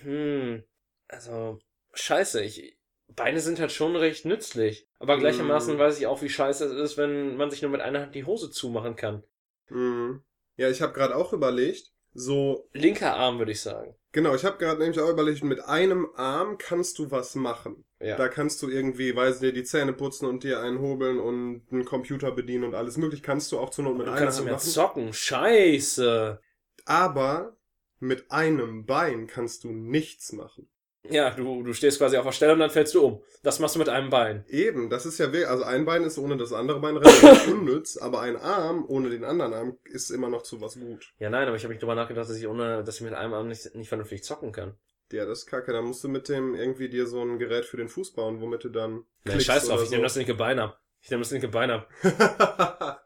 [0.00, 0.64] hm,
[1.08, 1.58] also
[1.92, 2.78] scheiße, ich
[3.14, 5.78] Beine sind halt schon recht nützlich, aber gleichermaßen Mm.
[5.78, 8.24] weiß ich auch, wie scheiße es ist, wenn man sich nur mit einer Hand die
[8.24, 9.22] Hose zumachen kann.
[9.68, 10.22] Mhm.
[10.56, 13.94] Ja, ich habe gerade auch überlegt, so Linker Arm, würde ich sagen.
[14.12, 17.84] Genau, ich habe gerade nämlich auch überlegt, mit einem Arm kannst du was machen.
[17.98, 18.16] Ja.
[18.16, 21.84] Da kannst du irgendwie, weiß dir, die Zähne putzen und dir einen hobeln und einen
[21.84, 24.46] Computer bedienen und alles möglich kannst du auch zur Not mit du einer kannst Hand
[24.46, 24.68] mehr machen.
[24.68, 25.12] zocken.
[25.12, 26.40] Scheiße.
[26.84, 27.56] Aber
[28.00, 30.68] mit einem Bein kannst du nichts machen.
[31.10, 33.22] Ja, du, du stehst quasi auf der Stelle und dann fällst du um.
[33.42, 34.44] Das machst du mit einem Bein.
[34.48, 37.96] Eben, das ist ja wirklich, also ein Bein ist ohne das andere Bein relativ unnütz,
[37.96, 41.12] aber ein Arm ohne den anderen Arm ist immer noch zu was gut.
[41.18, 43.34] Ja, nein, aber ich habe mich drüber nachgedacht, dass ich ohne, dass ich mit einem
[43.34, 44.76] Arm nicht, nicht vernünftig zocken kann.
[45.10, 45.72] Ja, das ist kacke.
[45.72, 48.64] Da musst du mit dem irgendwie dir so ein Gerät für den Fuß bauen, womit
[48.64, 49.04] du dann.
[49.26, 50.80] Ja, scheiß drauf, ich nehme das linke Bein ab.
[51.02, 51.88] Ich nehme das linke Bein ab.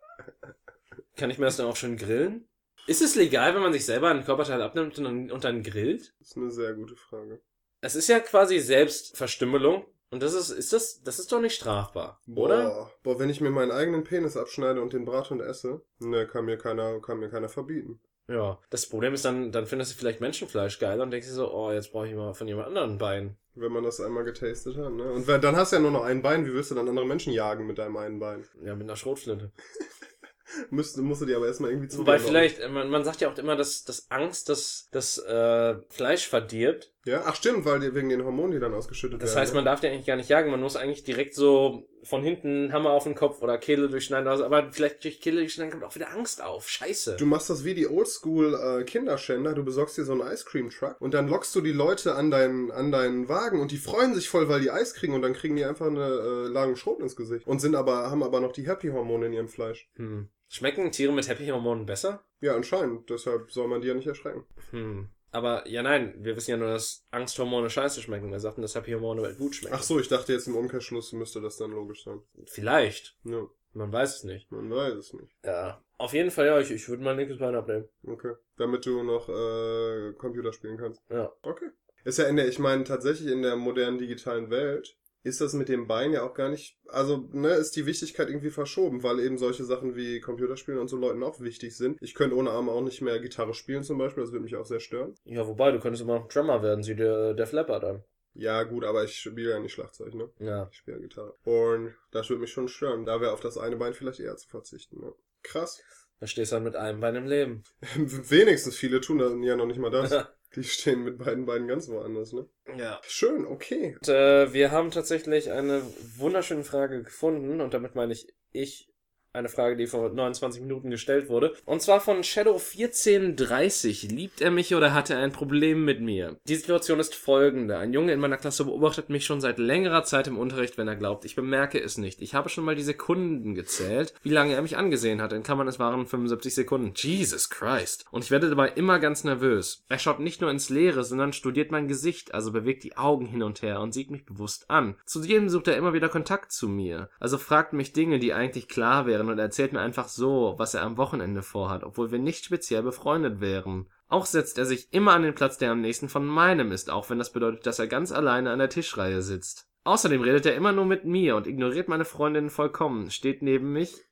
[1.17, 2.47] Kann ich mir das dann auch schön grillen?
[2.87, 6.15] Ist es legal, wenn man sich selber einen Körperteil abnimmt und dann, und dann grillt?
[6.21, 7.41] das ist eine sehr gute Frage.
[7.87, 9.85] Es ist ja quasi Selbstverstümmelung.
[10.11, 12.65] Und das ist, ist das, das ist doch nicht strafbar, oder?
[12.65, 16.27] Boah, boah, wenn ich mir meinen eigenen Penis abschneide und den brate und esse, ne,
[16.27, 18.01] kann mir keiner, kann mir keiner verbieten.
[18.29, 18.59] Ja.
[18.71, 21.73] Das Problem ist dann, dann findest du vielleicht Menschenfleisch geil und denkst dir so, oh,
[21.73, 23.37] jetzt brauche ich mal von jemand anderem ein Bein.
[23.55, 25.13] Wenn man das einmal getastet hat, ne?
[25.13, 27.07] Und wenn, dann hast du ja nur noch ein Bein, wie willst du dann andere
[27.07, 28.45] Menschen jagen mit deinem einen Bein?
[28.65, 29.53] Ja, mit einer Schrotflinte.
[30.71, 33.39] Müsste, musst du dir aber erstmal irgendwie zu Wobei vielleicht, man, man sagt ja auch
[33.39, 36.93] immer, dass, dass Angst das, das äh, Fleisch verdirbt.
[37.07, 39.41] Ja, ach stimmt, weil die, wegen den Hormonen, die dann ausgeschüttet Das werden.
[39.43, 39.59] heißt, ne?
[39.59, 40.51] man darf den eigentlich gar nicht jagen.
[40.51, 44.27] Man muss eigentlich direkt so von hinten Hammer auf den Kopf oder Kehle durchschneiden.
[44.27, 46.69] Also, aber vielleicht durch Kehle durchschneiden kommt auch wieder Angst auf.
[46.69, 47.15] Scheiße.
[47.17, 50.71] Du machst das wie die Oldschool äh, Kinderschänder, du besorgst dir so einen Ice Cream
[50.71, 54.13] Truck und dann lockst du die Leute an deinen, an deinen Wagen und die freuen
[54.13, 56.99] sich voll, weil die Eis kriegen und dann kriegen die einfach eine äh, Lagen Schrot
[56.99, 59.89] ins Gesicht und sind aber, haben aber noch die Happy Hormone in ihrem Fleisch.
[59.95, 60.29] Hm.
[60.49, 62.25] Schmecken Tiere mit Happy-Hormonen besser?
[62.41, 64.45] Ja, anscheinend, deshalb soll man die ja nicht erschrecken.
[64.71, 65.09] Hm.
[65.37, 68.31] Aber ja, nein, wir wissen ja nur, dass Angsthormone scheiße schmecken.
[68.31, 69.77] Wir sagten, dass Happy-Hormone gut schmecken.
[69.79, 72.23] Ach so, ich dachte jetzt im Umkehrschluss müsste das dann logisch sein.
[72.47, 73.19] Vielleicht.
[73.25, 74.51] Ja, Man weiß es nicht.
[74.51, 75.37] man weiß es nicht.
[75.45, 75.83] Ja.
[75.99, 77.87] Auf jeden Fall, ja, ich, ich würde mein linkes Bein abnehmen.
[78.07, 78.33] Okay.
[78.57, 81.03] Damit du noch äh, Computer spielen kannst.
[81.11, 81.31] Ja.
[81.43, 81.69] Okay.
[82.05, 85.69] Ist ja in der, ich meine, tatsächlich in der modernen digitalen Welt ist das mit
[85.69, 89.39] dem Bein ja auch gar nicht, also, ne, ist die Wichtigkeit irgendwie verschoben, weil eben
[89.39, 91.99] solche Sachen wie Computerspielen und so Leuten auch wichtig sind.
[92.01, 94.67] Ich könnte ohne Arme auch nicht mehr Gitarre spielen zum Beispiel, das würde mich auch
[94.67, 95.15] sehr stören.
[95.25, 98.05] Ja, wobei, du könntest immer noch Drummer werden, sieh dir der Flapper an.
[98.35, 100.31] Ja, gut, aber ich spiele ja nicht Schlagzeug, ne?
[100.39, 100.69] Ja.
[100.71, 101.35] Ich spiele ja Gitarre.
[101.45, 103.05] Und das würde mich schon stören.
[103.05, 105.13] Da wäre auf das eine Bein vielleicht eher zu verzichten, ne?
[105.43, 105.83] Krass.
[106.21, 107.65] Da stehst du dann mit einem Bein im Leben.
[107.97, 110.13] Wenigstens viele tun dann ja noch nicht mal das.
[110.55, 112.49] Die stehen mit beiden Beinen ganz woanders, ne?
[112.77, 113.01] ja.
[113.07, 113.97] Schön, okay.
[113.97, 115.83] Und, äh, wir haben tatsächlich eine
[116.17, 118.91] wunderschöne Frage gefunden und damit meine ich ich
[119.37, 121.55] eine Frage, die vor 29 Minuten gestellt wurde.
[121.65, 124.09] Und zwar von Shadow1430.
[124.13, 126.37] Liebt er mich oder hat er ein Problem mit mir?
[126.49, 127.77] Die Situation ist folgende.
[127.77, 130.97] Ein Junge in meiner Klasse beobachtet mich schon seit längerer Zeit im Unterricht, wenn er
[130.97, 132.23] glaubt, ich bemerke es nicht.
[132.23, 135.33] Ich habe schon mal die Sekunden gezählt, wie lange er mich angesehen hat.
[135.33, 136.93] In Klammern, es waren 75 Sekunden.
[136.97, 138.07] Jesus Christ.
[138.11, 139.85] Und ich werde dabei immer ganz nervös.
[139.89, 143.43] Er schaut nicht nur ins Leere, sondern studiert mein Gesicht, also bewegt die Augen hin
[143.43, 144.97] und her und sieht mich bewusst an.
[145.05, 147.11] Zudem sucht er immer wieder Kontakt zu mir.
[147.21, 150.83] Also fragt mich Dinge, die eigentlich klar wären und erzählt mir einfach so, was er
[150.83, 153.87] am Wochenende vorhat, obwohl wir nicht speziell befreundet wären.
[154.09, 157.11] Auch setzt er sich immer an den Platz, der am nächsten von meinem ist, auch
[157.11, 159.69] wenn das bedeutet, dass er ganz alleine an der Tischreihe sitzt.
[159.85, 164.05] Außerdem redet er immer nur mit mir und ignoriert meine Freundinnen vollkommen, steht neben mich,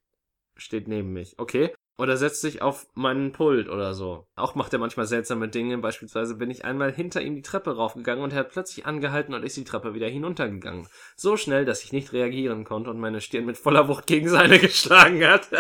[0.57, 4.27] steht neben mich, okay, Oder setzt sich auf meinen Pult oder so.
[4.35, 5.79] Auch macht er manchmal seltsame Dinge.
[5.79, 9.45] Beispielsweise bin ich einmal hinter ihm die Treppe raufgegangen und er hat plötzlich angehalten und
[9.45, 10.89] ist die Treppe wieder hinuntergegangen.
[11.15, 14.59] So schnell, dass ich nicht reagieren konnte und meine Stirn mit voller Wucht gegen seine
[14.61, 15.49] geschlagen hat.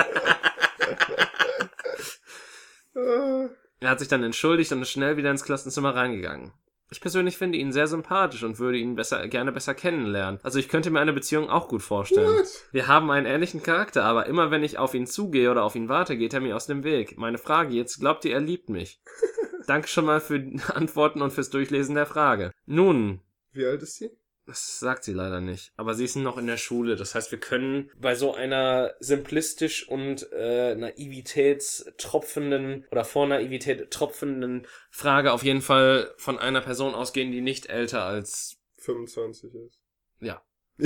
[3.80, 6.52] Er hat sich dann entschuldigt und ist schnell wieder ins Klassenzimmer reingegangen.
[6.90, 10.38] Ich persönlich finde ihn sehr sympathisch und würde ihn besser, gerne besser kennenlernen.
[10.42, 12.36] Also ich könnte mir eine Beziehung auch gut vorstellen.
[12.36, 12.64] What?
[12.72, 15.88] Wir haben einen ähnlichen Charakter, aber immer wenn ich auf ihn zugehe oder auf ihn
[15.88, 17.16] warte, geht er mir aus dem Weg.
[17.18, 19.00] Meine Frage jetzt, glaubt ihr, er liebt mich?
[19.66, 22.52] Danke schon mal für die Antworten und fürs Durchlesen der Frage.
[22.66, 23.20] Nun,
[23.52, 24.10] Wie alt ist sie?
[24.46, 25.72] Das sagt sie leider nicht.
[25.76, 26.96] Aber sie ist noch in der Schule.
[26.96, 34.66] Das heißt, wir können bei so einer simplistisch und äh, naivitätstropfenden oder vor Naivität tropfenden
[34.90, 39.80] Frage auf jeden Fall von einer Person ausgehen, die nicht älter als 25 ist.
[40.20, 40.42] ja.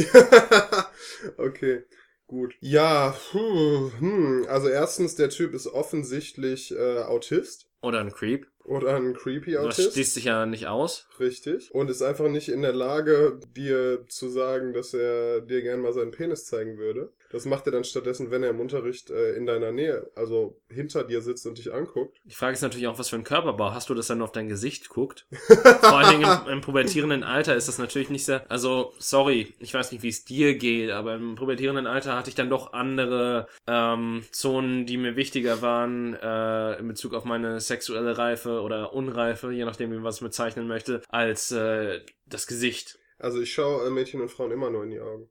[1.38, 1.82] okay,
[2.26, 2.54] gut.
[2.60, 4.46] Ja, hm, hm.
[4.46, 8.46] also erstens, der Typ ist offensichtlich äh, Autist Oder ein Creep.
[8.64, 9.92] oder ein creepy Das Autist.
[9.94, 11.06] schließt sich ja nicht aus.
[11.20, 11.72] Richtig.
[11.72, 15.92] Und ist einfach nicht in der Lage, dir zu sagen, dass er dir gern mal
[15.92, 17.12] seinen Penis zeigen würde.
[17.30, 21.04] Das macht er dann stattdessen, wenn er im Unterricht äh, in deiner Nähe, also hinter
[21.04, 22.18] dir sitzt und dich anguckt.
[22.24, 23.72] Die Frage ist natürlich auch, was für ein Körperbau.
[23.72, 25.26] Hast du das dann nur auf dein Gesicht guckt?
[25.30, 28.50] Vor allen Dingen im, im pubertierenden Alter ist das natürlich nicht sehr.
[28.50, 32.34] Also, sorry, ich weiß nicht, wie es dir geht, aber im pubertierenden Alter hatte ich
[32.34, 38.16] dann doch andere ähm, Zonen, die mir wichtiger waren äh, in Bezug auf meine sexuelle
[38.16, 42.98] Reife oder Unreife, je nachdem, wie man es bezeichnen möchte, als äh, das Gesicht.
[43.18, 45.28] Also ich schaue äh, Mädchen und Frauen immer nur in die Augen.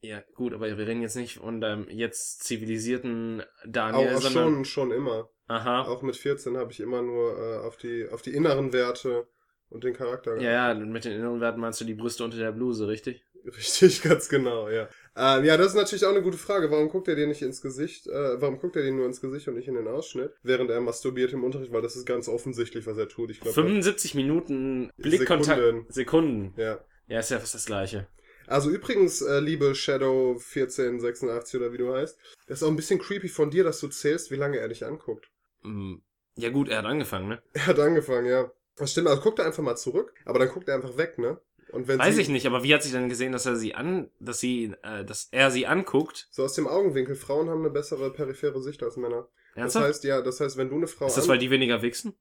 [0.00, 4.54] Ja, gut, aber wir reden jetzt nicht von deinem jetzt zivilisierten Daniel, Auch sondern.
[4.54, 5.30] schon, schon immer.
[5.48, 5.82] Aha.
[5.82, 9.26] Auch mit 14 habe ich immer nur äh, auf, die, auf die inneren Werte
[9.68, 10.36] und den Charakter.
[10.40, 13.24] Ja, ja, mit den inneren Werten meinst du die Brüste unter der Bluse, richtig?
[13.44, 14.88] Richtig, ganz genau, ja.
[15.16, 16.70] Ähm, ja, das ist natürlich auch eine gute Frage.
[16.70, 18.06] Warum guckt er dir nicht ins Gesicht?
[18.08, 20.80] Äh, warum guckt er dir nur ins Gesicht und nicht in den Ausschnitt, während er
[20.80, 21.72] masturbiert im Unterricht?
[21.72, 23.30] Weil das ist ganz offensichtlich, was er tut.
[23.30, 25.60] Ich glaube, 75 Minuten Blickkontakt.
[25.60, 25.92] Sekunden.
[25.92, 26.54] Sekunden.
[26.56, 26.80] ja.
[27.08, 28.08] Ja, ist ja fast das gleiche.
[28.46, 32.98] Also übrigens, äh, liebe Shadow 1486 oder wie du heißt, das ist auch ein bisschen
[32.98, 35.28] creepy von dir, dass du zählst, wie lange er dich anguckt.
[35.62, 36.02] Hm,
[36.36, 37.42] Ja gut, er hat angefangen, ne?
[37.54, 38.50] Er hat angefangen, ja.
[38.76, 41.40] Das stimmt, also guckt er einfach mal zurück, aber dann guckt er einfach weg, ne?
[41.72, 43.74] Und wenn Weiß sie, ich nicht, aber wie hat sich denn gesehen, dass er sie
[43.74, 46.28] an, dass sie, äh, dass er sie anguckt?
[46.30, 49.28] So aus dem Augenwinkel, Frauen haben eine bessere periphere Sicht als Männer.
[49.54, 49.86] Das Ernsthaft?
[49.86, 52.14] heißt, ja, das heißt, wenn du eine Frau ist das, weil die weniger wichsen?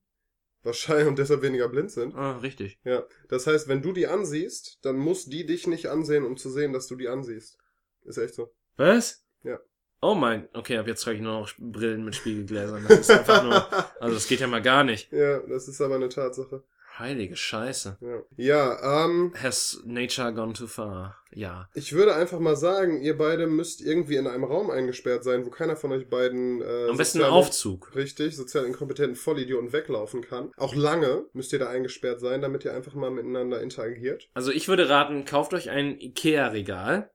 [0.65, 2.15] Wahrscheinlich und deshalb weniger blind sind.
[2.15, 2.79] Ah, richtig.
[2.83, 6.49] Ja, das heißt, wenn du die ansiehst, dann muss die dich nicht ansehen, um zu
[6.49, 7.57] sehen, dass du die ansiehst.
[8.03, 8.53] Ist echt so.
[8.77, 9.23] Was?
[9.43, 9.59] Ja.
[10.01, 12.85] Oh mein, okay, ab jetzt trage ich nur noch Brillen mit Spiegelgläsern.
[12.87, 15.11] Das ist einfach nur, also das geht ja mal gar nicht.
[15.11, 16.63] Ja, das ist aber eine Tatsache.
[16.97, 17.97] Heilige Scheiße.
[17.99, 21.17] Ja, ja ähm, Has nature gone too far?
[21.33, 21.67] Ja.
[21.73, 25.49] ich würde einfach mal sagen, ihr beide müsst irgendwie in einem Raum eingesperrt sein, wo
[25.49, 27.93] keiner von euch beiden äh, Am besten ein soziale- Aufzug.
[27.95, 30.51] Richtig, sozial inkompetenten Vollidioten weglaufen kann.
[30.55, 34.29] Auch lange müsst ihr da eingesperrt sein, damit ihr einfach mal miteinander interagiert.
[34.33, 37.11] Also ich würde raten, kauft euch ein Ikea-Regal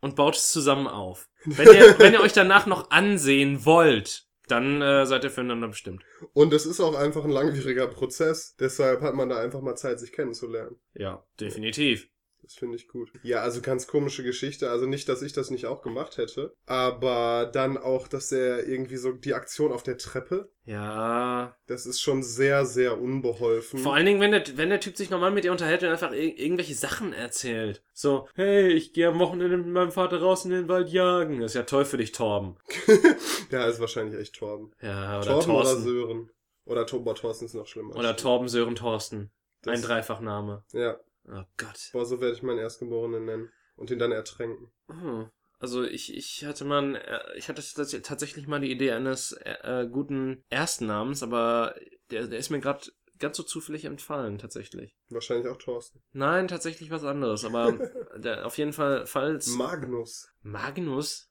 [0.00, 1.28] und baut es zusammen auf.
[1.44, 6.02] Wenn ihr, wenn ihr euch danach noch ansehen wollt, dann äh, seid ihr füreinander bestimmt.
[6.32, 10.00] Und es ist auch einfach ein langwieriger Prozess, deshalb hat man da einfach mal Zeit,
[10.00, 10.76] sich kennenzulernen.
[10.94, 12.08] Ja, definitiv.
[12.42, 13.12] Das finde ich gut.
[13.22, 14.68] Ja, also ganz komische Geschichte.
[14.70, 18.96] Also nicht, dass ich das nicht auch gemacht hätte, aber dann auch, dass er irgendwie
[18.96, 21.56] so die Aktion auf der Treppe, Ja.
[21.66, 23.78] das ist schon sehr, sehr unbeholfen.
[23.78, 26.12] Vor allen Dingen, wenn der, wenn der Typ sich normal mit dir unterhält und einfach
[26.12, 27.82] ir irgendwelche Sachen erzählt.
[27.92, 31.40] So, hey, ich gehe am Wochenende mit meinem Vater raus in den Wald jagen.
[31.40, 32.56] Das ist ja toll für dich, Torben.
[33.50, 34.72] ja, ist wahrscheinlich echt Torben.
[34.82, 35.82] Ja, oder Torben oder Thorsten.
[35.84, 36.30] Sören.
[36.64, 37.94] Oder Tober Thorsten ist noch schlimmer.
[37.96, 39.30] Oder Torben, Sören, Thorsten.
[39.62, 40.64] Das- Ein Dreifachname.
[40.72, 40.98] Ja.
[41.28, 41.90] Oh Gott.
[41.92, 43.50] Boah, so werde ich meinen Erstgeborenen nennen.
[43.76, 44.70] Und ihn dann ertränken.
[44.88, 45.30] Hm.
[45.58, 49.82] Also ich, ich hatte mal, äh, ich hatte tats- tatsächlich mal die Idee eines äh,
[49.82, 51.74] äh, guten Erstnamens, aber
[52.10, 54.96] der, der ist mir gerade ganz so zufällig entfallen, tatsächlich.
[55.08, 56.02] Wahrscheinlich auch Thorsten.
[56.12, 57.72] Nein, tatsächlich was anderes, aber
[58.18, 60.28] der, auf jeden Fall, falls Magnus.
[60.42, 61.30] Magnus,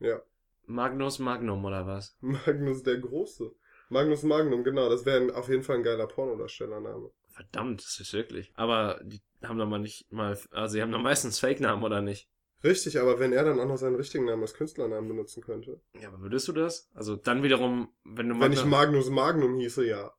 [0.00, 0.22] Ja.
[0.64, 2.16] Magnus Magnum oder was?
[2.20, 3.52] Magnus der Große.
[3.90, 4.88] Magnus Magnum, genau.
[4.88, 7.10] Das wäre auf jeden Fall ein geiler Pornodarstellername.
[7.36, 8.50] Verdammt, das ist wirklich.
[8.54, 12.30] Aber die haben doch mal nicht mal, also sie haben doch meistens Fake-Namen oder nicht?
[12.64, 15.82] Richtig, aber wenn er dann auch noch seinen richtigen Namen als Künstlernamen benutzen könnte.
[16.00, 16.90] Ja, aber würdest du das?
[16.94, 20.12] Also dann wiederum, wenn du Wenn ich Magnus Magnum hieße, ja.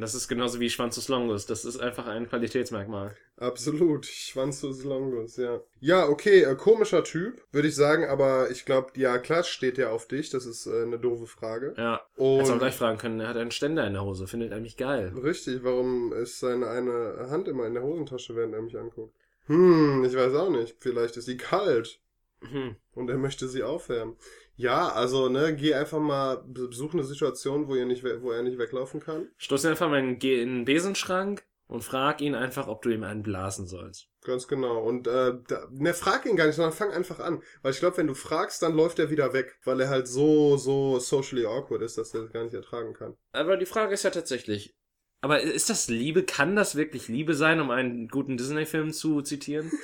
[0.00, 1.46] Das ist genauso wie Schwanzus Longus.
[1.46, 3.16] Das ist einfach ein Qualitätsmerkmal.
[3.36, 4.06] Absolut.
[4.06, 5.60] Schwanzus Longus, ja.
[5.80, 9.92] Ja, okay, äh, komischer Typ, würde ich sagen, aber ich glaube, ja, klar steht der
[9.92, 10.30] auf dich.
[10.30, 11.74] Das ist äh, eine doofe Frage.
[11.76, 12.00] Ja.
[12.16, 14.26] Hättest auch Und gleich fragen können, er hat einen Ständer in der Hose.
[14.26, 15.12] Findet er mich geil?
[15.22, 19.14] richtig, warum ist seine eine Hand immer in der Hosentasche, während er mich anguckt?
[19.46, 20.76] Hm, ich weiß auch nicht.
[20.78, 22.00] Vielleicht ist sie kalt
[22.40, 22.76] Hm.
[22.94, 24.16] und er möchte sie aufwärmen.
[24.56, 28.58] Ja, also, ne, geh einfach mal, besuch eine Situation, wo, ihr nicht, wo er nicht
[28.58, 29.28] weglaufen kann.
[29.36, 33.02] Stoß einfach mal in, geh in den Besenschrank und frag ihn einfach, ob du ihm
[33.02, 34.08] einen blasen sollst.
[34.24, 34.82] Ganz genau.
[34.82, 37.42] Und äh, da, ne, frag ihn gar nicht, sondern fang einfach an.
[37.62, 39.58] Weil ich glaube, wenn du fragst, dann läuft er wieder weg.
[39.64, 43.16] Weil er halt so, so socially awkward ist, dass er das gar nicht ertragen kann.
[43.32, 44.74] Aber die Frage ist ja tatsächlich,
[45.20, 46.22] aber ist das Liebe?
[46.22, 49.70] Kann das wirklich Liebe sein, um einen guten Disney-Film zu zitieren?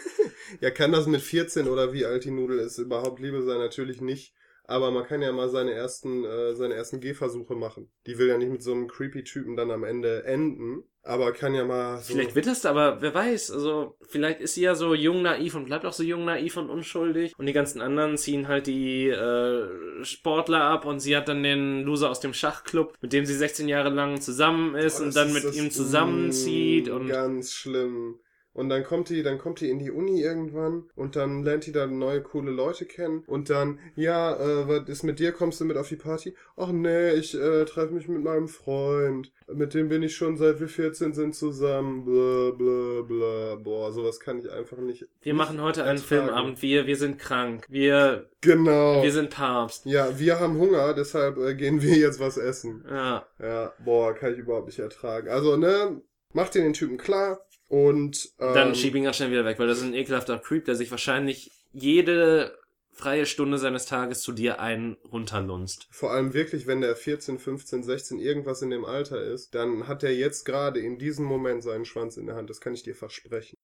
[0.61, 3.57] Ja, kann das mit 14 oder wie alt die Nudel ist überhaupt Liebe sein?
[3.57, 4.35] Natürlich nicht.
[4.73, 7.91] Aber man kann ja mal seine ersten, äh, seine ersten Gehversuche machen.
[8.07, 10.85] Die will ja nicht mit so einem creepy Typen dann am Ende enden.
[11.05, 12.13] Aber kann ja mal so.
[12.15, 15.65] Vielleicht wird es aber, wer weiß, also vielleicht ist sie ja so jung naiv und
[15.67, 20.05] bleibt auch so jung naiv und unschuldig und die ganzen anderen ziehen halt die äh,
[20.05, 23.67] Sportler ab und sie hat dann den Loser aus dem Schachclub, mit dem sie 16
[23.69, 27.09] Jahre lang zusammen ist Oh, und das dann ist mit das- ihm zusammenzieht Mm, und
[27.09, 28.21] Ganz schlimm.
[28.55, 31.73] Und dann kommt die, dann kommt die in die Uni irgendwann und dann lernt die
[31.73, 35.33] da neue coole Leute kennen und dann, ja, äh, was ist mit dir?
[35.33, 36.35] Kommst du mit auf die Party?
[36.57, 39.33] Ach nee, ich äh, treffe mich mit meinem Freund.
[39.51, 42.05] Mit dem bin ich schon seit wir 14 sind zusammen.
[42.05, 43.55] Bla bla bla.
[43.57, 45.07] Boah, sowas kann ich einfach nicht.
[45.23, 46.27] wir machen heute einen ertragen.
[46.27, 49.03] Filmabend, wir, wir sind krank, wir, Genau.
[49.03, 49.87] wir sind Papst.
[49.87, 52.85] ja, wir haben Hunger, deshalb äh, gehen wir jetzt was essen.
[52.89, 55.29] Ja, Ja, boah, kann ich überhaupt nicht ertragen.
[55.29, 57.41] Also, ne, mach dir den Typen klar
[57.73, 60.67] und ähm, dann schieb ihn ganz schnell wieder weg, weil das ist ein ekelhafter Creep,
[60.67, 62.55] der sich wahrscheinlich jede
[62.91, 65.89] freie Stunde seines Tages zu dir einen runterlunzt.
[65.91, 70.03] vor allem wirklich, wenn der 14, 15, 16 irgendwas in dem Alter ist, dann hat
[70.03, 72.51] er jetzt gerade in diesem Moment seinen Schwanz in der Hand.
[72.51, 73.57] Das kann ich dir versprechen.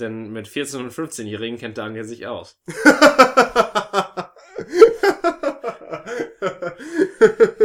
[0.00, 2.58] Denn mit 14- und 15-Jährigen kennt Daniel sich aus.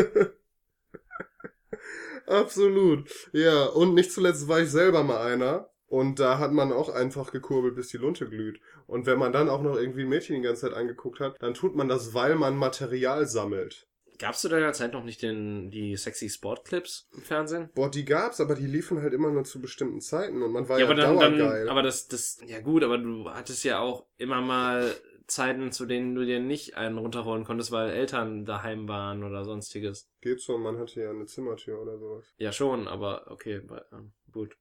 [2.31, 3.09] Absolut.
[3.33, 5.69] Ja, und nicht zuletzt war ich selber mal einer.
[5.87, 8.61] Und da hat man auch einfach gekurbelt, bis die Lunte glüht.
[8.87, 11.53] Und wenn man dann auch noch irgendwie ein Mädchen die ganze Zeit angeguckt hat, dann
[11.53, 13.89] tut man das, weil man Material sammelt.
[14.17, 17.71] Gab's zu deiner Zeit noch nicht den, die sexy Sportclips im Fernsehen?
[17.73, 20.79] Boah, die gab's, aber die liefen halt immer nur zu bestimmten Zeiten und man war
[20.79, 21.65] ja, aber dann, dauergeil.
[21.65, 24.95] dann, aber das, das, ja gut, aber du hattest ja auch immer mal
[25.27, 30.09] Zeiten, zu denen du dir nicht einen runterholen konntest, weil Eltern daheim waren oder sonstiges.
[30.21, 32.25] Geht so, man hatte ja eine Zimmertür oder sowas.
[32.37, 34.57] Ja schon, aber okay, ähm, gut.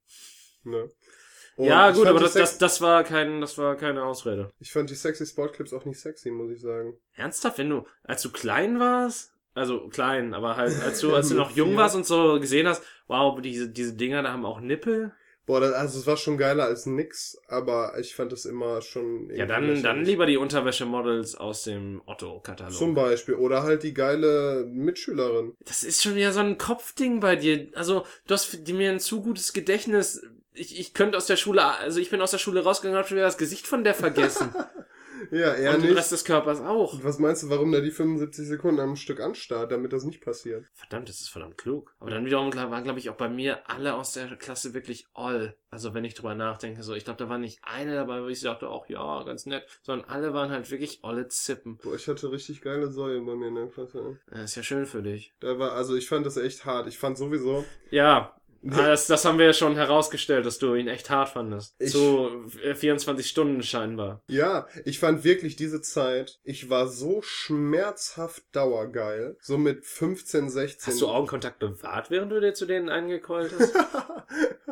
[0.65, 0.91] Ne?
[1.57, 4.53] ja Und ich gut, aber das, das, das war kein, das war keine Ausrede.
[4.59, 6.97] Ich fand die sexy Sportclips auch nicht sexy, muss ich sagen.
[7.15, 11.35] Ernsthaft, wenn du, als du klein warst, also klein, aber halt, als du, als du
[11.35, 15.13] noch jung warst und so gesehen hast, wow, diese, diese Dinger, da haben auch Nippel.
[15.47, 19.31] Boah, das, also es war schon geiler als nix, aber ich fand es immer schon
[19.31, 22.73] Ja, dann, dann lieber die Unterwäschemodels aus dem Otto-Katalog.
[22.73, 23.35] Zum Beispiel.
[23.35, 25.55] Oder halt die geile Mitschülerin.
[25.65, 27.69] Das ist schon wieder so ein Kopfding bei dir.
[27.75, 30.23] Also, du hast mir ein zu gutes Gedächtnis.
[30.53, 33.09] Ich, ich könnte aus der Schule, also ich bin aus der Schule rausgegangen und hab
[33.09, 34.55] schon wieder das Gesicht von der vergessen.
[35.31, 35.99] Ja, er und den nicht.
[35.99, 37.03] Rest des Körpers auch.
[37.03, 40.67] Was meinst du, warum der die 75 Sekunden am Stück anstarrt, damit das nicht passiert?
[40.75, 41.95] Verdammt, das ist verdammt klug.
[42.01, 45.57] Aber dann wiederum waren, glaube ich, auch bei mir alle aus der Klasse wirklich all.
[45.71, 48.41] Also wenn ich drüber nachdenke, so, ich glaube, da war nicht eine dabei, wo ich
[48.41, 51.79] dachte, auch ja, ganz nett, sondern alle waren halt wirklich olle Zippen.
[51.79, 54.19] Boah, ich hatte richtig geile Säue bei mir in der Klasse.
[54.31, 55.33] Das ist ja schön für dich.
[55.39, 56.89] Da war, also ich fand das echt hart.
[56.89, 60.89] Ich fand sowieso, Ja, ah, das, das haben wir ja schon herausgestellt, dass du ihn
[60.89, 61.75] echt hart fandest.
[61.79, 64.23] Ich- Zu äh, 24 Stunden scheinbar.
[64.29, 69.37] Ja, ich fand wirklich diese Zeit, ich war so schmerzhaft dauergeil.
[69.41, 70.93] So mit 15, 16.
[70.93, 73.75] Hast du Augenkontakt bewahrt, während du dir zu denen eingekeult hast?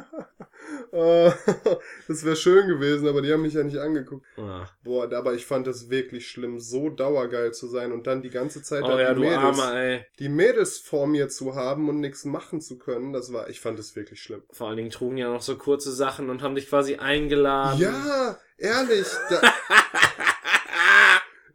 [0.93, 1.31] Äh,
[2.09, 4.25] das wäre schön gewesen, aber die haben mich ja nicht angeguckt.
[4.37, 4.73] Ach.
[4.85, 8.63] Boah, aber ich fand es wirklich schlimm, so dauergeil zu sein und dann die ganze
[8.63, 10.07] Zeit Oh da ja, die, Mädels, Armer, ey.
[10.19, 13.13] die Mädels vor mir zu haben und nichts machen zu können.
[13.13, 14.43] Das war, ich fand es wirklich schlimm.
[14.51, 17.81] Vor allen Dingen trugen ja noch so kurze Sachen und haben dich quasi eingeladen.
[17.81, 19.07] Ja, ehrlich.
[19.31, 19.41] Da,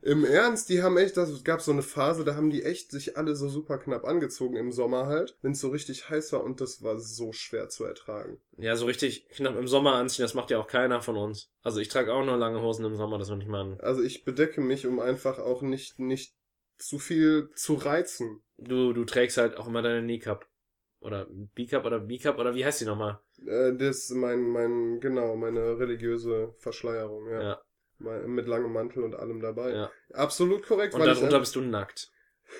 [0.05, 3.15] Im Ernst, die haben echt, das gab so eine Phase, da haben die echt sich
[3.15, 6.59] alle so super knapp angezogen im Sommer halt, wenn es so richtig heiß war und
[6.59, 8.41] das war so schwer zu ertragen.
[8.57, 11.49] Ja, so richtig knapp im Sommer anziehen, das macht ja auch keiner von uns.
[11.61, 13.79] Also ich trage auch nur lange Hosen im Sommer, das will ich machen.
[13.79, 16.35] Also ich bedecke mich, um einfach auch nicht, nicht
[16.77, 18.41] zu viel zu reizen.
[18.57, 20.45] Du, du trägst halt auch immer deine Kneecap.
[20.99, 23.19] Oder B-Cup oder B-Cup oder wie heißt die nochmal?
[23.45, 27.41] Äh, das ist mein, mein, genau, meine religiöse Verschleierung, ja.
[27.41, 27.61] Ja.
[27.99, 29.71] Mit langem Mantel und allem dabei.
[29.73, 29.91] ja.
[30.13, 32.11] Absolut korrekt, Und darunter einfach- bist du nackt.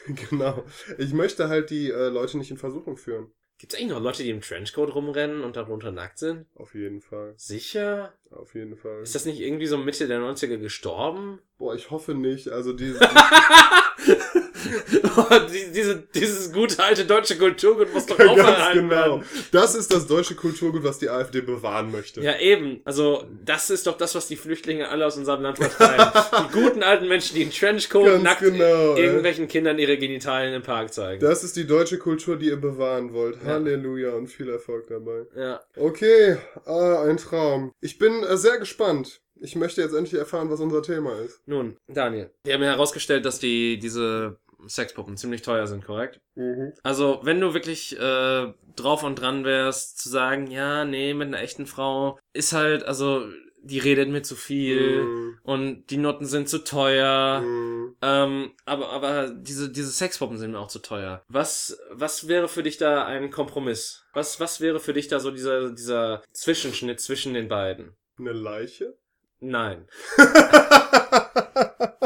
[0.29, 0.63] genau.
[0.97, 3.31] Ich möchte halt die äh, Leute nicht in Versuchung führen.
[3.59, 6.47] Gibt's eigentlich noch Leute, die im Trenchcoat rumrennen und darunter nackt sind?
[6.55, 7.33] Auf jeden Fall.
[7.37, 8.13] Sicher?
[8.31, 9.01] Auf jeden Fall.
[9.03, 11.39] Ist das nicht irgendwie so Mitte der 90er gestorben?
[11.57, 12.49] Boah, ich hoffe nicht.
[12.49, 12.95] Also Die-
[15.73, 18.89] Diese, dieses gute alte deutsche Kulturgut muss doch Ganz aufgehalten genau.
[18.89, 19.23] werden.
[19.51, 22.21] Das ist das deutsche Kulturgut, was die AfD bewahren möchte.
[22.21, 22.81] Ja, eben.
[22.85, 26.11] Also, das ist doch das, was die Flüchtlinge alle aus unserem Land vertreiben.
[26.49, 29.03] die guten alten Menschen, die in Trenchcoat Ganz nackt genau, ey.
[29.03, 31.21] irgendwelchen Kindern ihre Genitalien im Park zeigen.
[31.21, 33.37] Das ist die deutsche Kultur, die ihr bewahren wollt.
[33.43, 33.53] Ja.
[33.53, 35.25] Halleluja und viel Erfolg dabei.
[35.35, 35.61] ja.
[35.75, 37.71] Okay, ah, ein Traum.
[37.81, 39.21] Ich bin äh, sehr gespannt.
[39.41, 41.41] Ich möchte jetzt endlich erfahren, was unser Thema ist.
[41.45, 42.29] Nun, Daniel.
[42.45, 46.19] Wir haben ja herausgestellt, dass die, diese Sexpuppen ziemlich teuer sind, korrekt?
[46.35, 46.73] Mhm.
[46.83, 51.41] Also, wenn du wirklich äh, drauf und dran wärst, zu sagen, ja, nee, mit einer
[51.41, 53.25] echten Frau ist halt, also,
[53.65, 55.39] die redet mir zu viel Mhm.
[55.43, 57.39] und die Noten sind zu teuer.
[57.39, 57.95] Mhm.
[58.01, 61.23] Ähm, aber, aber diese, diese Sexpuppen sind mir auch zu teuer.
[61.29, 64.03] Was, was wäre für dich da ein Kompromiss?
[64.13, 67.95] Was, was wäre für dich da so dieser, dieser Zwischenschnitt zwischen den beiden?
[68.19, 68.97] Eine Leiche?
[69.39, 69.87] Nein.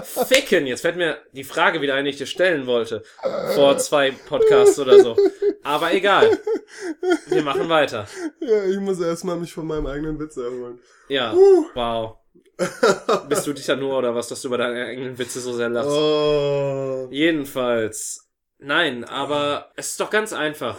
[0.04, 0.68] Ficken!
[0.68, 3.04] Jetzt fällt mir die Frage wieder ein, die ich dir stellen wollte.
[3.56, 5.18] Vor zwei Podcasts oder so.
[5.64, 6.38] Aber egal.
[7.28, 8.08] Wir machen weiter.
[8.40, 10.80] Ja, ich muss erstmal mich von meinem eigenen Witz erholen.
[11.10, 11.34] Ja.
[11.34, 11.66] Uh.
[11.74, 12.18] Wow.
[13.30, 15.70] Bist du dich ja nur oder was, dass du über deine eigenen Witze so sehr
[15.70, 15.90] lachst?
[15.92, 17.08] Oh.
[17.12, 18.28] Jedenfalls.
[18.60, 20.78] Nein, aber es ist doch ganz einfach.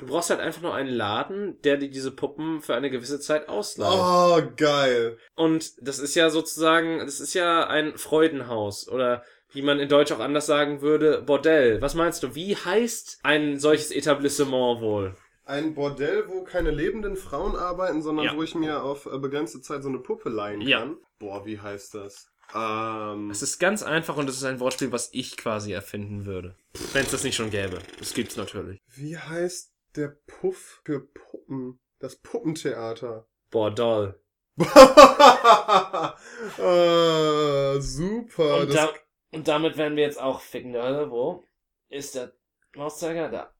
[0.00, 3.48] Du brauchst halt einfach nur einen Laden, der dir diese Puppen für eine gewisse Zeit
[3.48, 3.90] ausleiht.
[3.92, 5.18] Oh, geil.
[5.36, 10.12] Und das ist ja sozusagen, das ist ja ein Freudenhaus oder wie man in Deutsch
[10.12, 11.80] auch anders sagen würde, Bordell.
[11.82, 12.34] Was meinst du?
[12.34, 15.16] Wie heißt ein solches Etablissement wohl?
[15.44, 18.36] Ein Bordell, wo keine lebenden Frauen arbeiten, sondern Ja.
[18.36, 20.78] wo ich mir auf äh, begrenzte Zeit so eine Puppe leihen Ja.
[20.80, 20.96] kann.
[21.18, 22.28] Boah, wie heißt das?
[22.54, 26.54] Ähm, Es ist ganz einfach und es ist ein Wortspiel, was ich quasi erfinden würde.
[26.92, 27.78] Wenn es das nicht schon gäbe.
[27.98, 28.78] Das gibt's natürlich.
[28.94, 31.80] wie heißt der Puff für Puppen?
[31.98, 33.26] Das Puppentheater.
[33.50, 34.20] Bordell.
[34.58, 34.64] äh,
[37.80, 38.60] super.
[38.60, 38.88] Und, da,
[39.32, 41.10] und damit werden wir jetzt auch ficken, oder?
[41.10, 41.44] Wo
[41.88, 42.32] ist der
[42.74, 43.28] Mauszeiger?
[43.28, 43.54] Da.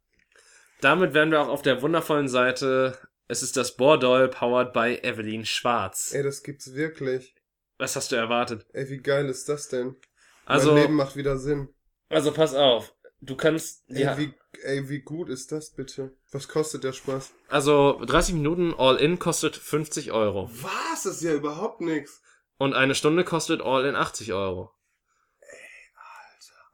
[0.80, 2.98] Damit werden wir auch auf der wundervollen Seite.
[3.28, 6.12] Es ist das Bordell powered by Evelyn Schwarz.
[6.14, 7.34] ey, das gibt's wirklich.
[7.78, 8.66] Was hast du erwartet?
[8.72, 9.96] Ey, wie geil ist das denn?
[10.44, 11.68] Also, mein Leben macht wieder Sinn.
[12.08, 12.94] also pass auf.
[13.20, 14.34] Du kannst, Ey, ja, wie,
[14.64, 16.12] ey, wie gut ist das bitte?
[16.33, 17.31] Was kostet der Spaß?
[17.49, 20.51] also 30 Minuten All-In kostet 50 Euro.
[20.62, 21.03] Was?
[21.05, 22.23] Das ist ja überhaupt nichts.
[22.59, 24.73] Und eine Stunde kostet All-In 80 Euro.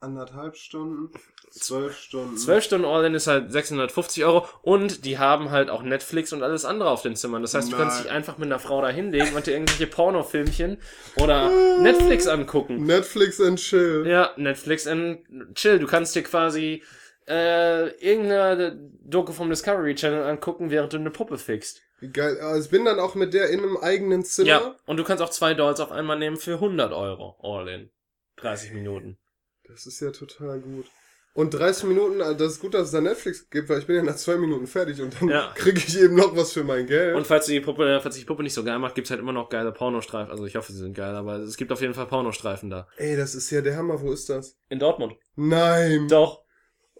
[0.00, 1.10] Anderthalb Stunden?
[1.50, 2.36] Zwölf Stunden.
[2.36, 6.66] 12 Stunden All-In ist halt 650 Euro und die haben halt auch Netflix und alles
[6.66, 7.40] andere auf den Zimmern.
[7.40, 8.02] Das heißt, du kannst Nein.
[8.04, 10.78] dich einfach mit einer Frau da hinlegen und dir irgendwelche Pornofilmchen
[11.16, 12.84] oder Netflix angucken.
[12.84, 14.04] Netflix and chill.
[14.06, 15.20] Ja, Netflix and
[15.54, 15.78] chill.
[15.78, 16.82] Du kannst dir quasi
[17.28, 21.82] äh, irgendeine Doku vom Discovery Channel angucken, während du eine Puppe fixst.
[22.12, 22.38] Geil.
[22.40, 24.48] Also ich bin dann auch mit der in einem eigenen Zimmer.
[24.48, 27.90] Ja, und du kannst auch zwei Dolls auf einmal nehmen für 100 Euro All-In.
[28.36, 29.18] 30 Minuten.
[29.66, 30.86] Das ist ja total gut.
[31.32, 33.96] Und 30 Minuten, also das ist gut, dass es da Netflix gibt, weil ich bin
[33.96, 35.52] ja nach zwei Minuten fertig und dann Ja.
[35.54, 37.14] kriege ich eben noch was für mein Geld.
[37.14, 39.50] Und falls die Puppe, falls die Puppe nicht so geil macht, gibt's halt immer noch
[39.50, 40.30] geile Pornostreifen.
[40.30, 42.88] Also ich hoffe, sie sind geil, aber es gibt auf jeden Fall Pornostreifen da.
[42.96, 44.00] Ey, das ist ja der Hammer.
[44.00, 44.56] Wo ist das?
[44.70, 45.14] In Dortmund.
[45.34, 46.08] Nein.
[46.08, 46.45] Doch.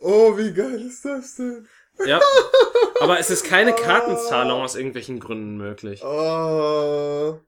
[0.01, 1.67] Oh, wie geil ist das denn?
[2.05, 2.21] Ja.
[3.01, 6.03] Aber es ist keine Kartenzahlung aus irgendwelchen Gründen möglich.
[6.05, 7.39] Oh.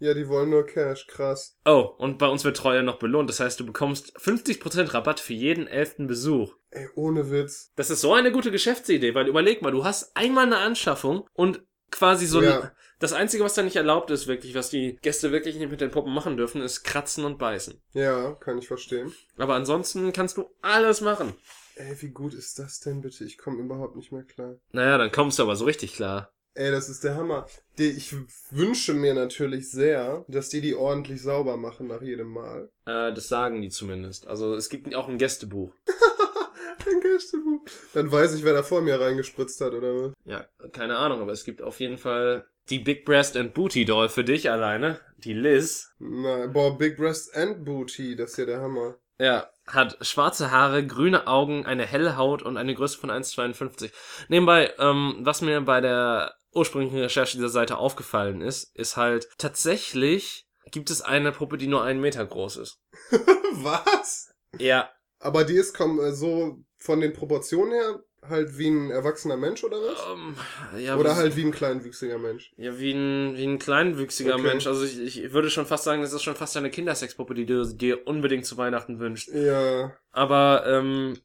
[0.00, 1.06] Ja, die wollen nur Cash.
[1.08, 1.56] Krass.
[1.64, 3.28] Oh, und bei uns wird Treue noch belohnt.
[3.28, 6.54] Das heißt, du bekommst 50% Rabatt für jeden elften Besuch.
[6.70, 7.72] Ey, ohne Witz.
[7.74, 11.62] Das ist so eine gute Geschäftsidee, weil überleg mal, du hast einmal eine Anschaffung und
[11.90, 12.60] quasi so Ja.
[12.60, 15.80] ein, das einzige, was da nicht erlaubt ist, wirklich, was die Gäste wirklich nicht mit
[15.80, 17.80] den Puppen machen dürfen, ist kratzen und beißen.
[17.92, 19.12] Ja, kann ich verstehen.
[19.36, 21.34] Aber ansonsten kannst du alles machen.
[21.78, 23.24] Ey, wie gut ist das denn bitte?
[23.24, 24.56] Ich komme überhaupt nicht mehr klar.
[24.72, 26.32] Naja, dann kommst du aber so richtig klar.
[26.54, 27.46] Ey, das ist der Hammer.
[27.76, 28.12] Ich
[28.50, 32.68] wünsche mir natürlich sehr, dass die die ordentlich sauber machen nach jedem Mal.
[32.84, 34.26] Äh, das sagen die zumindest.
[34.26, 35.72] Also es gibt auch ein Gästebuch.
[36.86, 37.60] Ein Gästebuch.
[37.92, 40.12] Dann weiß ich, wer da vor mir reingespritzt hat, oder was?
[40.24, 44.08] Ja, keine Ahnung, aber es gibt auf jeden Fall die Big Breast and Booty Doll
[44.08, 44.98] für dich alleine.
[45.18, 45.92] Die Liz.
[45.98, 48.96] Na, boah, Big Breast and Booty, das ist ja der Hammer.
[49.18, 53.92] Ja, hat schwarze Haare, grüne Augen, eine helle Haut und eine Größe von 1,52.
[54.28, 60.46] Nebenbei, ähm, was mir bei der ursprünglichen Recherche dieser Seite aufgefallen ist, ist halt, tatsächlich
[60.70, 62.80] gibt es eine Puppe, die nur einen Meter groß ist.
[63.52, 64.30] was?
[64.58, 69.36] Ja, Aber die ist komm, äh, so von den Proportionen her halt wie ein erwachsener
[69.36, 69.98] Mensch, oder was?
[70.12, 70.36] ähm,
[70.78, 72.52] ja Oder halt wie ein kleinwüchsiger Mensch.
[72.56, 74.42] Ja, wie ein, wie ein kleinwüchsiger Okay.
[74.42, 74.66] Mensch.
[74.66, 77.64] Also ich, ich würde schon fast sagen, das ist schon fast eine Kindersexpuppe, die du
[77.66, 79.28] dir unbedingt zu Weihnachten wünschst.
[79.32, 79.92] Ja.
[80.10, 81.18] Aber, ähm,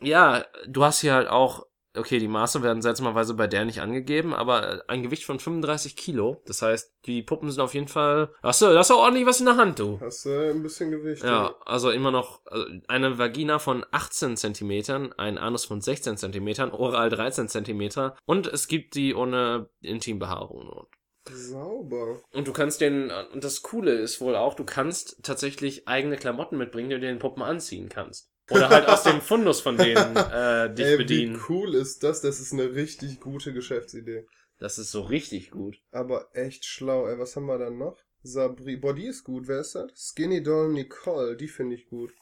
[0.00, 1.66] ja, du hast hier halt auch
[1.98, 5.96] okay, die Maße werden seltsamerweise bei der nicht angegeben, aber äh, ein Gewicht von 35
[5.96, 6.42] Kilo.
[6.46, 8.30] Das heißt, die Puppen sind auf jeden Fall.
[8.42, 9.98] Hast du, hast du ordentlich was in der Hand, du.
[10.00, 11.24] Hast du ein bisschen Gewicht.
[11.24, 16.70] Ja, also immer noch also eine Vagina von 18 Zentimetern, ein Anus von 16 Zentimetern,
[16.70, 20.68] oral 13 Zentimeter und es gibt die ohne Intimbehaarung.
[20.68, 20.88] Und
[21.28, 22.22] Sauber.
[22.32, 26.56] Und du kannst den, und das Coole ist wohl auch, du kannst tatsächlich eigene Klamotten
[26.56, 28.30] mitbringen, die du den Puppen anziehen kannst.
[28.50, 31.36] Oder halt aus dem Fundus von denen äh, dich Ey, bedienen.
[31.36, 32.20] wie cool ist das?
[32.20, 34.26] Das ist eine richtig gute Geschäftsidee.
[34.58, 35.76] Das ist so richtig gut.
[35.90, 37.06] Aber echt schlau.
[37.06, 37.98] Ey, was haben wir dann noch?
[38.22, 38.76] Sabri.
[38.76, 39.48] Boah, die ist gut.
[39.48, 39.90] Wer ist das?
[39.94, 41.36] Skinny Doll Nicole.
[41.36, 42.12] Die finde ich gut.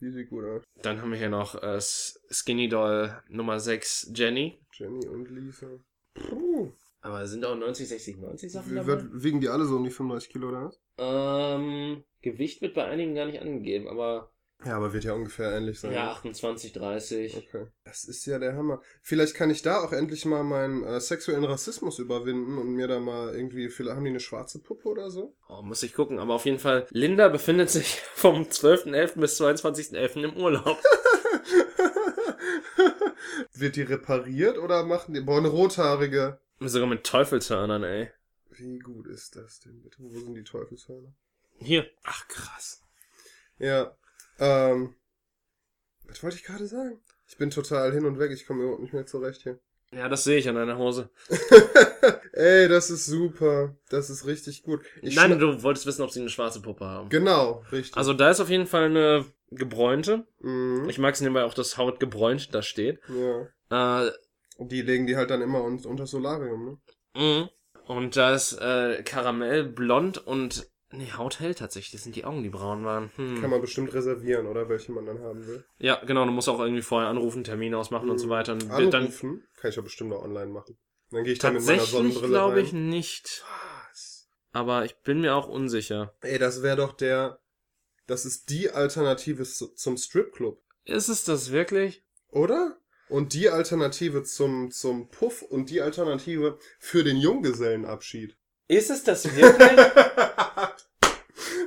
[0.00, 0.62] Die sieht gut aus.
[0.82, 4.60] Dann haben wir hier noch äh, Skinny Doll Nummer 6, Jenny.
[4.72, 5.68] Jenny und Lisa.
[6.14, 6.72] Puh.
[7.00, 8.86] Aber sind auch 90, 60, 90 Sachen Wie, dabei?
[8.88, 10.80] wird, wiegen die alle so um die 35 Kilo oder was?
[10.98, 14.32] Ähm, Gewicht wird bei einigen gar nicht angegeben, aber
[14.64, 15.92] Ja, aber wird ja ungefähr ähnlich sein.
[15.92, 17.36] ja, 28, 30.
[17.36, 17.66] Okay.
[17.84, 18.80] Das ist ja der Hammer.
[19.02, 22.98] Vielleicht kann ich da auch endlich mal meinen äh, sexuellen Rassismus überwinden und mir da
[22.98, 25.36] mal irgendwie, vielleicht haben die eine schwarze Puppe oder so?
[25.48, 26.18] Oh, muss ich gucken.
[26.18, 29.20] Aber auf jeden Fall, Linda befindet sich vom 12.11.
[29.20, 30.24] bis 22.11.
[30.24, 30.78] im Urlaub.
[33.52, 36.38] Wird die repariert oder machen die, boah, eine rothaarige.
[36.60, 38.10] Sogar mit Teufelshörnern, ey.
[38.50, 39.98] Wie gut ist das denn bitte?
[40.00, 41.12] Wo sind die Teufelshörner?
[41.58, 41.86] Hier.
[42.04, 42.82] Ach, krass.
[43.58, 43.94] Ja,
[44.38, 44.94] ähm,
[46.08, 47.00] was wollte ich gerade sagen?
[47.28, 49.58] Ich bin total hin und weg, ich komme überhaupt nicht mehr zurecht hier.
[49.92, 51.10] Ja, das sehe ich an deiner Hose.
[52.32, 53.76] Ey, das ist super.
[53.88, 54.84] Das ist richtig gut.
[55.00, 57.08] Ich Nein, du wolltest wissen, ob sie eine schwarze Puppe haben.
[57.08, 57.96] Genau, richtig.
[57.96, 60.26] Also da ist auf jeden Fall eine gebräunte.
[60.40, 60.88] mhm.
[60.88, 63.00] Ich mag es nebenbei auch, dass Haut gebräunt da steht.
[63.08, 64.06] ja.
[64.06, 64.10] Äh,
[64.58, 66.78] Die legen die halt dann immer un unter Solarium, ne?
[67.16, 67.48] mhm.
[67.86, 71.92] und da ist äh, Karamell, blond und nee, hauthell tatsächlich.
[71.92, 73.10] Das sind die Augen, die braun waren.
[73.16, 73.40] Hm.
[73.40, 74.68] Kann man bestimmt reservieren, oder?
[74.68, 75.64] Welche man dann haben will.
[75.78, 76.24] Ja, genau.
[76.24, 78.52] Du musst auch irgendwie vorher anrufen, Termin ausmachen und so weiter.
[78.54, 80.76] Und wird dann Anrufen kann ich ja bestimmt auch online machen.
[81.10, 83.44] Dann gehe ich dann mit meiner tatsächlich Sonnenbrille glaube ich nicht.
[83.90, 84.28] Was?
[84.52, 86.14] Aber ich bin mir auch unsicher.
[86.22, 87.38] Ey, das wäre doch der...
[88.06, 90.62] Das ist die Alternative zu- zum Stripclub.
[90.84, 92.04] Ist es das wirklich?
[92.30, 92.76] Oder?
[93.08, 98.36] Und die Alternative zum, zum Puff und die Alternative für den Junggesellenabschied.
[98.68, 99.70] Ist es das wirklich?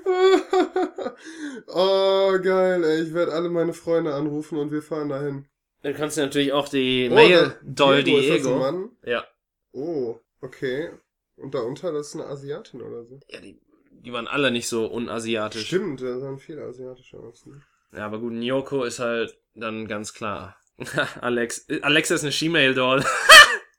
[1.68, 3.03] oh, geil, ey.
[3.03, 5.45] Ich werde alle meine Freunde anrufen und wir fahren dahin.
[5.82, 8.60] Dann kannst du natürlich auch die Oh, Mail Doll Diego, ist das ein Diego.
[8.60, 8.89] Mann?
[9.05, 9.26] Ja.
[9.72, 10.89] Oh, okay.
[11.38, 13.20] Und darunter, das ist eine Asiatin oder so.
[13.30, 13.60] Ja, die,
[13.91, 15.68] die waren alle nicht so unasiatisch.
[15.68, 17.45] Stimmt, da sahen viele asiatische aus.
[17.45, 17.62] Ne?
[17.93, 20.57] Ja, aber gut, Nyoko ist halt dann ganz klar.
[21.22, 23.03] Alex, Alexa ist eine She-Mail-Doll.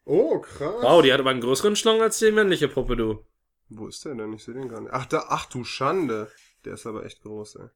[0.07, 0.83] Oh, krass.
[0.83, 3.25] Wow, die hat aber einen größeren Schlong als die männliche Puppe, du.
[3.71, 4.33] Wo ist der denn?
[4.33, 4.93] Ich sehe den gar nicht.
[4.93, 6.31] Ach, da, ach du Schande.
[6.65, 7.69] Der ist aber echt groß, ey.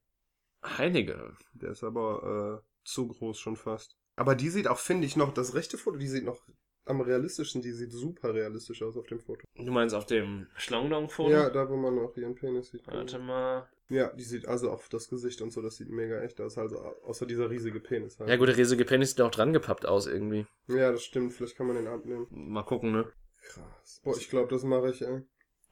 [0.79, 1.37] Heilige.
[1.53, 3.97] Der ist aber äh, zu groß schon fast.
[4.17, 6.41] Aber die sieht auch, finde ich, noch, das rechte Foto, die sieht noch
[6.87, 9.47] am realistischen, die sieht super realistisch aus auf dem Foto.
[9.55, 11.31] Du meinst auf dem Schlongdong-Foto?
[11.31, 12.87] Ja, da wo man noch ihren Penis sieht.
[12.87, 13.69] Warte mal.
[13.89, 16.59] Ja, die sieht also auch das Gesicht und so, das sieht mega echt aus.
[16.59, 18.29] Also außer dieser riesige Penis halt.
[18.29, 20.47] Ja gut, der riesige Penis sieht auch dran gepappt aus irgendwie.
[20.69, 21.33] Ja, das stimmt.
[21.33, 22.27] Vielleicht kann man den abnehmen.
[22.31, 23.11] Mal gucken, ne?
[23.43, 24.01] Krass.
[24.03, 25.23] Boah, ich glaube, das mache ich, ey.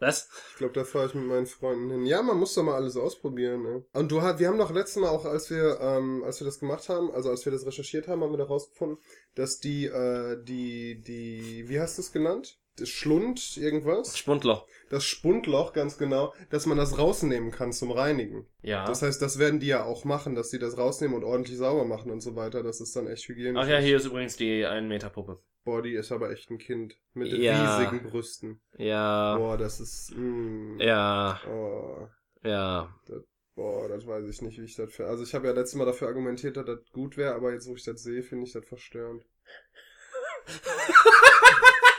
[0.02, 0.28] Was?
[0.50, 2.06] Ich glaube, da fahre ich mit meinen Freunden hin.
[2.06, 3.62] Ja, man muss doch mal alles ausprobieren.
[3.62, 3.84] Ne?
[3.92, 6.58] Und du hast, wir haben doch letztes Mal auch, als wir, ähm, als wir das
[6.58, 8.98] gemacht haben, also als wir das recherchiert haben, haben wir da rausgefunden,
[9.36, 12.58] dass die, äh, die, die, wie hast du es genannt?
[12.78, 14.18] Das Schlund, irgendwas?
[14.18, 14.66] Spundloch.
[14.90, 18.46] Das Spundloch, ganz genau, dass man das rausnehmen kann zum Reinigen.
[18.62, 18.84] Ja.
[18.86, 21.84] Das heißt, das werden die ja auch machen, dass die das rausnehmen und ordentlich sauber
[21.84, 22.64] machen und so weiter.
[22.64, 23.62] Das ist dann echt hygienisch.
[23.62, 25.38] Ach ja, hier ist übrigens die 1 Meter Puppe.
[25.64, 26.98] Die ist aber echt ein Kind.
[27.14, 27.78] Mit Ja.
[27.78, 28.60] riesigen Brüsten.
[28.78, 29.36] Ja.
[29.36, 31.40] Boah, das ist, mm, Ja.
[31.48, 32.08] Oh.
[32.42, 32.92] Ja.
[33.54, 35.06] Boah, das weiß ich nicht, wie ich das für.
[35.06, 37.74] Also ich habe ja letztes Mal dafür argumentiert, dass das gut wäre, aber jetzt, wo
[37.74, 39.24] ich das sehe, finde ich das verstörend.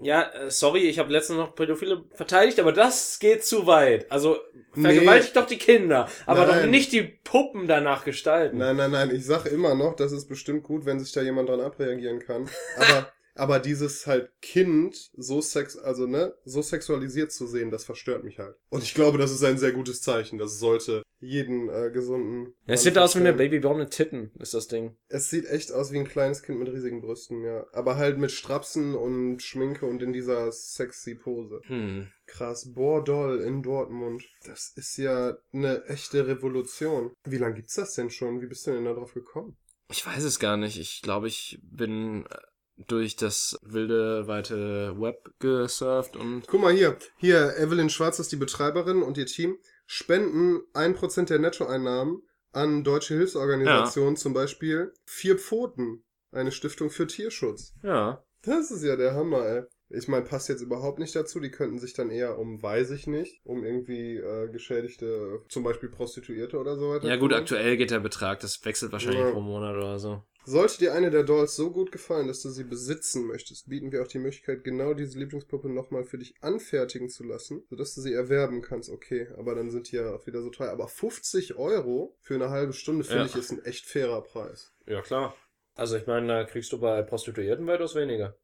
[0.00, 4.10] Ja, äh, sorry, ich habe letztens noch Pädophile verteidigt, aber das geht zu weit.
[4.10, 4.38] Also
[4.72, 6.62] vergewaltigt doch die Kinder, aber Nein.
[6.62, 8.58] doch nicht die Puppen danach gestalten.
[8.58, 11.48] Nein, nein, nein, ich sag immer noch, das ist bestimmt gut, wenn sich da jemand
[11.48, 12.48] dran abreagieren kann.
[12.76, 18.24] Aber, aber dieses halt Kind so sex, also ne, so sexualisiert zu sehen, das verstört
[18.24, 18.56] mich halt.
[18.70, 20.38] Und ich glaube, das ist ein sehr gutes Zeichen.
[20.38, 22.54] Das sollte jeden äh, gesunden.
[22.66, 24.96] Ja, es sieht aus wie eine mit Titten, ist das Ding.
[25.08, 27.66] Es sieht echt aus wie ein kleines Kind mit riesigen Brüsten, ja.
[27.72, 31.60] Aber halt mit Strapsen und Schminke und in dieser sexy Pose.
[31.64, 32.08] Hm.
[32.26, 34.24] Krass, Bordoll in Dortmund.
[34.46, 37.12] Das ist ja eine echte Revolution.
[37.24, 38.40] Wie lange gibt's das denn schon?
[38.40, 39.56] Wie bist du denn da drauf gekommen?
[39.90, 40.78] Ich weiß es gar nicht.
[40.78, 42.36] Ich glaube, ich bin äh,
[42.76, 46.96] durch das wilde, weite Web gesurft und Guck mal hier.
[47.18, 52.22] Hier, Evelyn Schwarz ist die Betreiberin und ihr Team spenden 1% der Nettoeinnahmen
[52.52, 56.04] an deutsche Hilfsorganisationen, zum Beispiel vier Pfoten.
[56.30, 57.74] Eine Stiftung für Tierschutz.
[57.82, 58.24] Ja.
[58.42, 59.62] Das ist ja der Hammer, ey.
[59.90, 61.38] Ich meine, passt jetzt überhaupt nicht dazu.
[61.38, 65.88] Die könnten sich dann eher um, weiß ich nicht, um irgendwie äh, geschädigte, zum Beispiel
[65.88, 67.06] Prostituierte oder so weiter.
[67.08, 69.30] Ja gut, aktuell geht der Betrag, das wechselt wahrscheinlich Ja.
[69.30, 70.22] pro Monat oder so.
[70.46, 74.02] Sollte dir eine der Dolls so gut gefallen, dass du sie besitzen möchtest, bieten wir
[74.02, 78.12] auch die Möglichkeit, genau diese Lieblingspuppe nochmal für dich anfertigen zu lassen, sodass du sie
[78.12, 78.90] erwerben kannst.
[78.90, 80.70] Okay, aber dann sind die ja auch wieder so teuer.
[80.70, 83.26] Aber 50 Euro für eine halbe Stunde, finde Ja.
[83.26, 84.72] ich, ist ein echt fairer Preis.
[84.86, 85.34] Ja, klar.
[85.74, 88.36] Also ich meine, da kriegst du bei Prostituierten weitaus weniger.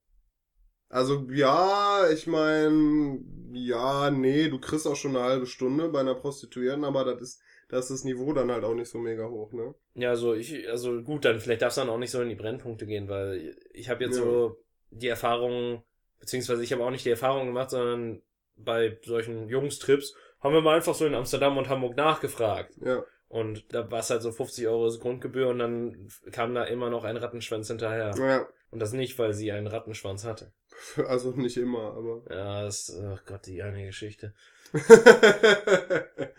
[0.88, 3.20] Also ja, ich meine,
[3.52, 7.40] ja, nee, du kriegst auch schon eine halbe Stunde bei einer Prostituierten, aber das ist,
[7.70, 9.74] da ist das Niveau dann halt auch nicht so mega hoch, ne?
[9.94, 12.34] Ja, also ich, also gut, dann vielleicht darfst du dann auch nicht so in die
[12.34, 14.24] Brennpunkte gehen, weil ich habe jetzt Ja.
[14.24, 14.56] so
[14.90, 15.82] die Erfahrung,
[16.18, 18.22] beziehungsweise ich habe auch nicht die Erfahrung gemacht, sondern
[18.56, 22.74] bei solchen Jungstrips haben wir mal einfach so in Amsterdam und Hamburg nachgefragt.
[22.84, 23.04] Ja.
[23.28, 27.04] Und da war es halt so 50 Euro Grundgebühr und dann kam da immer noch
[27.04, 28.12] ein Rattenschwanz hinterher.
[28.16, 30.52] Naja, Und das nicht, weil sie einen Rattenschwanz hatte.
[31.06, 32.22] also nicht immer, aber.
[32.28, 34.34] Ja, das, oh Gott, die eine Geschichte.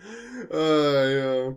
[0.49, 1.55] ah, ja.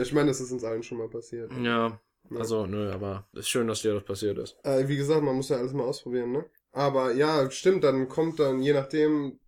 [0.00, 1.52] Ich meine, das ist uns allen schon mal passiert.
[1.62, 2.00] Ja,
[2.30, 2.38] Ja.
[2.38, 4.56] also nö, aber ist schön, dass dir das passiert ist.
[4.64, 6.44] Äh, wie gesagt, man muss ja alles mal ausprobieren, ne?
[6.72, 9.38] Aber ja, stimmt, dann kommt dann, je nachdem,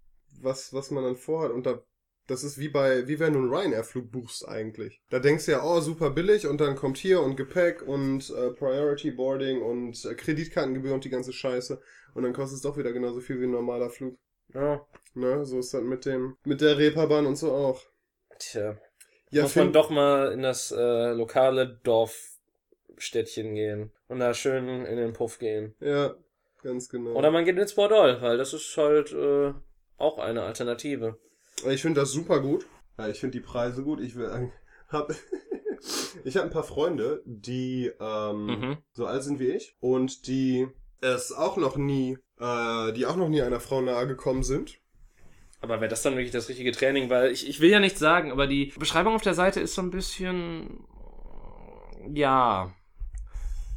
[0.41, 1.83] was, was man dann vorhat, und da,
[2.27, 5.01] das ist wie bei, wie wenn du einen Ryanair-Flug buchst eigentlich.
[5.11, 8.51] Da denkst du ja, oh, super billig, und dann kommt hier und Gepäck und äh,
[8.51, 11.81] Priority Boarding und äh, Kreditkartengebühr und die ganze Scheiße.
[12.15, 14.19] Und dann kostet es doch wieder genauso viel wie ein normaler Flug.
[14.55, 14.85] Ja,
[15.15, 15.47] Ne?
[15.47, 17.81] So ist das mit dem, mit der Reeperbahn und so auch.
[18.39, 18.77] tja.
[19.31, 24.97] Ja, muss man doch mal in das äh, lokale Dorfstädtchen gehen und da schön in
[24.97, 25.75] den Puff gehen.
[25.81, 26.15] ja,
[26.63, 27.13] ganz genau.
[27.13, 29.53] Oder man geht ins Bordell, weil das ist halt äh,
[29.99, 31.19] auch eine Alternative.
[31.69, 32.67] Ich finde das super gut.
[32.99, 34.01] Ja, ich finde die Preise gut.
[34.01, 34.51] Ich will,
[34.89, 35.13] hab,
[36.25, 38.77] ich habe ein paar Freunde, die ähm, Mhm.
[38.93, 40.69] so alt sind wie ich und die
[41.01, 44.79] es auch noch nie, äh, die auch noch nie einer Frau nahe gekommen sind.
[45.61, 47.11] Aber wäre das dann wirklich das richtige Training?
[47.11, 49.83] Weil ich, ich will ja nichts sagen, aber die Beschreibung auf der Seite ist so
[49.83, 50.85] ein bisschen.
[52.13, 52.75] Ja.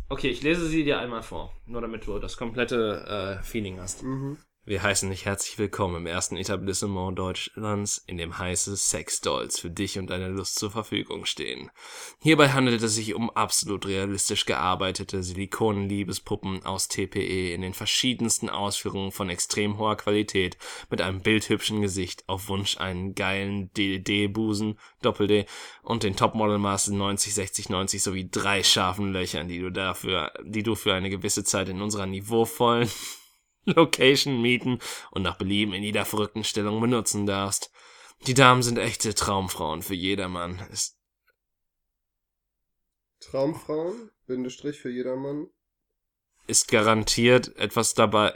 [0.10, 1.54] Okay, ich lese sie dir einmal vor.
[1.66, 4.04] Nur damit du das komplette äh, Feeling hast.
[4.04, 4.38] Mhm.
[4.70, 9.98] Wir heißen dich herzlich willkommen im ersten Etablissement Deutschlands, in dem heiße Sexdolls für dich
[9.98, 11.72] und deine Lust zur Verfügung stehen.
[12.20, 19.12] Hierbei handelt es sich um absolut realistisch gearbeitete Silikonliebespuppen aus TPE in den verschiedensten Ausführungen
[19.12, 20.56] von extrem hoher Qualität
[20.92, 25.48] mit einem bildhübschen Gesicht, auf Wunsch einen geilen DD-Busen, Doppel-D
[25.82, 30.76] und den Topmodelmaßen 90, 60, 90 sowie drei scharfen Löchern, die du dafür, die du
[30.76, 32.88] für eine gewisse Zeit in unserer niveauvollen
[33.66, 34.80] Location mieten
[35.12, 37.72] und nach Belieben in jeder verrückten Stellung benutzen darfst.
[38.28, 40.60] Die Damen sind echte Traumfrauen für jedermann.
[40.72, 40.98] Es
[43.20, 45.48] Traumfrauen, Bindestrich für jedermann.
[46.48, 48.34] ist garantiert etwas dabei.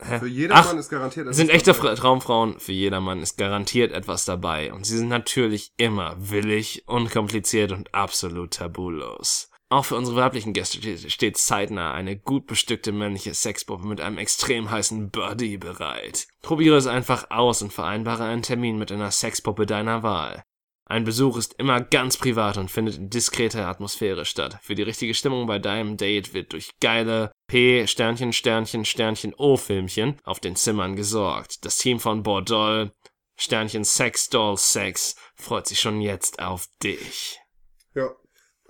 [0.00, 0.18] Hä?
[0.18, 1.28] Für jedermann Ach, ist garantiert.
[1.28, 1.88] es sind etwas echte dabei.
[1.88, 4.72] Fra Traumfrauen für jedermann, ist garantiert etwas dabei.
[4.72, 9.51] Und sie sind natürlich immer willig, unkompliziert und absolut tabulos.
[9.72, 14.70] Auch für unsere weiblichen Gäste steht- zeitnah eine gut bestückte männliche Sexpuppe mit einem extrem
[14.70, 16.26] heißen Body bereit.
[16.42, 20.44] Probiere es einfach aus und vereinbare einen Termin mit einer Sexpuppe deiner Wahl.
[20.84, 24.58] Ein Besuch ist immer ganz privat und findet in diskreter Atmosphäre statt.
[24.60, 29.56] Für die richtige Stimmung bei deinem Date wird durch geile P Sternchen Sternchen Sternchen O
[29.56, 31.64] Filmchen auf den Zimmern gesorgt.
[31.64, 32.92] Das Team von Bordol
[33.38, 37.41] Sternchen Sex Doll Sex freut sich schon jetzt auf dich.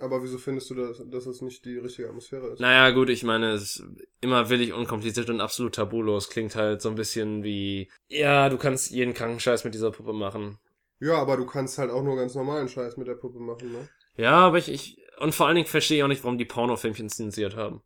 [0.02, 2.58] Aber wieso findest du, dass, dass das nicht die richtige Atmosphäre ist?
[2.58, 3.84] Naja, gut, ich meine, es ist
[4.20, 6.28] immer willig, unkompliziert und absolut tabulos.
[6.28, 10.12] Klingt halt so ein bisschen wie, ja, du kannst jeden kranken Scheiß mit dieser Puppe
[10.12, 10.58] machen.
[10.98, 13.88] Ja, aber du kannst halt auch nur ganz normalen Scheiß mit der Puppe machen, ne?
[14.16, 17.08] Ja, aber ich, ich, und vor allen Dingen verstehe ich auch nicht, warum die Pornofilmchen
[17.08, 17.80] zensiert haben.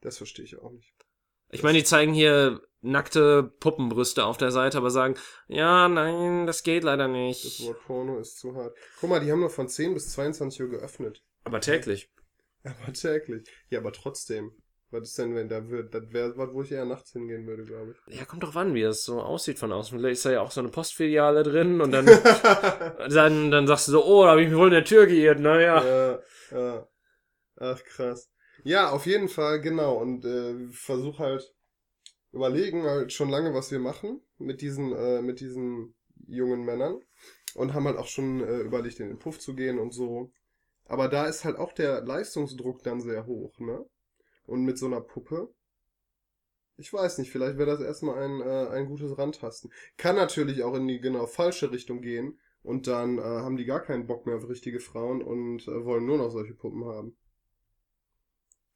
[0.00, 0.94] Das verstehe ich auch nicht.
[1.50, 5.16] Ich meine, die zeigen hier nackte Puppenbrüste auf der Seite, aber sagen,
[5.48, 7.66] ja, nein, das geht leider Das nicht.
[7.66, 8.74] Wort Porno ist zu hart.
[9.00, 11.22] Guck mal, die haben nur von 10 bis 22 Uhr geöffnet.
[11.48, 12.10] Aber täglich.
[12.62, 13.48] Aber täglich.
[13.70, 14.52] Ja, aber trotzdem.
[14.90, 15.94] Was ist denn, wenn da wird?
[15.94, 18.82] Das wäre was, wo ich eher nachts hingehen würde, glaube Ja, kommt doch an, wie
[18.82, 19.98] das so aussieht von außen.
[19.98, 22.18] Vielleicht ist da ja auch so eine Postfiliale drin und dann, ich.
[23.14, 25.40] dann, dann sagst du so, oh, da habe ich mich wohl in der Tür geirrt,
[25.40, 25.84] naja.
[25.84, 26.20] ja,
[26.50, 26.88] ja.
[27.56, 28.30] Ach, krass.
[28.64, 29.98] Ja, auf jeden Fall, genau.
[29.98, 31.54] Und äh, versuch halt
[32.32, 35.94] überlegen halt schon lange, was wir machen mit diesen, äh, mit diesen
[36.26, 37.00] jungen Männern.
[37.54, 40.32] Und haben halt auch schon äh, überlegt, in den Puff zu gehen und so.
[40.88, 43.84] Aber da ist halt auch der Leistungsdruck dann sehr hoch, ne?
[44.46, 45.52] Und mit so einer Puppe.
[46.78, 49.70] Ich weiß nicht, vielleicht wäre das erstmal ein, äh, ein gutes Rantasten.
[49.96, 52.40] Kann natürlich auch in die genau falsche Richtung gehen.
[52.62, 56.06] Und dann äh, haben die gar keinen Bock mehr auf richtige Frauen und äh, wollen
[56.06, 57.16] nur noch solche Puppen haben.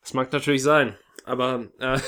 [0.01, 1.99] Das mag natürlich sein, aber äh,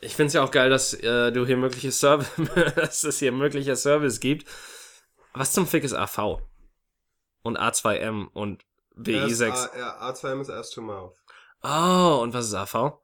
[0.00, 2.30] ich finde es ja auch geil, dass äh, du hier mögliche Service,
[2.74, 4.48] dass es hier möglicher Service gibt.
[5.32, 6.40] Was zum Fick ist AV?
[7.42, 8.64] Und A2M und
[8.96, 9.50] WI6?
[9.50, 11.16] A, ja, A2M ist Ass to Mouth.
[11.62, 12.98] Oh, und was ist AV?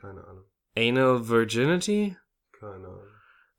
[0.00, 0.44] Keine Ahnung.
[0.76, 2.16] Anal Virginity?
[2.58, 3.06] Keine Ahnung.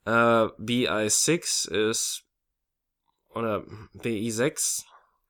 [0.06, 2.24] Äh, BI6 ist
[3.30, 3.64] oder
[3.96, 4.84] BI6?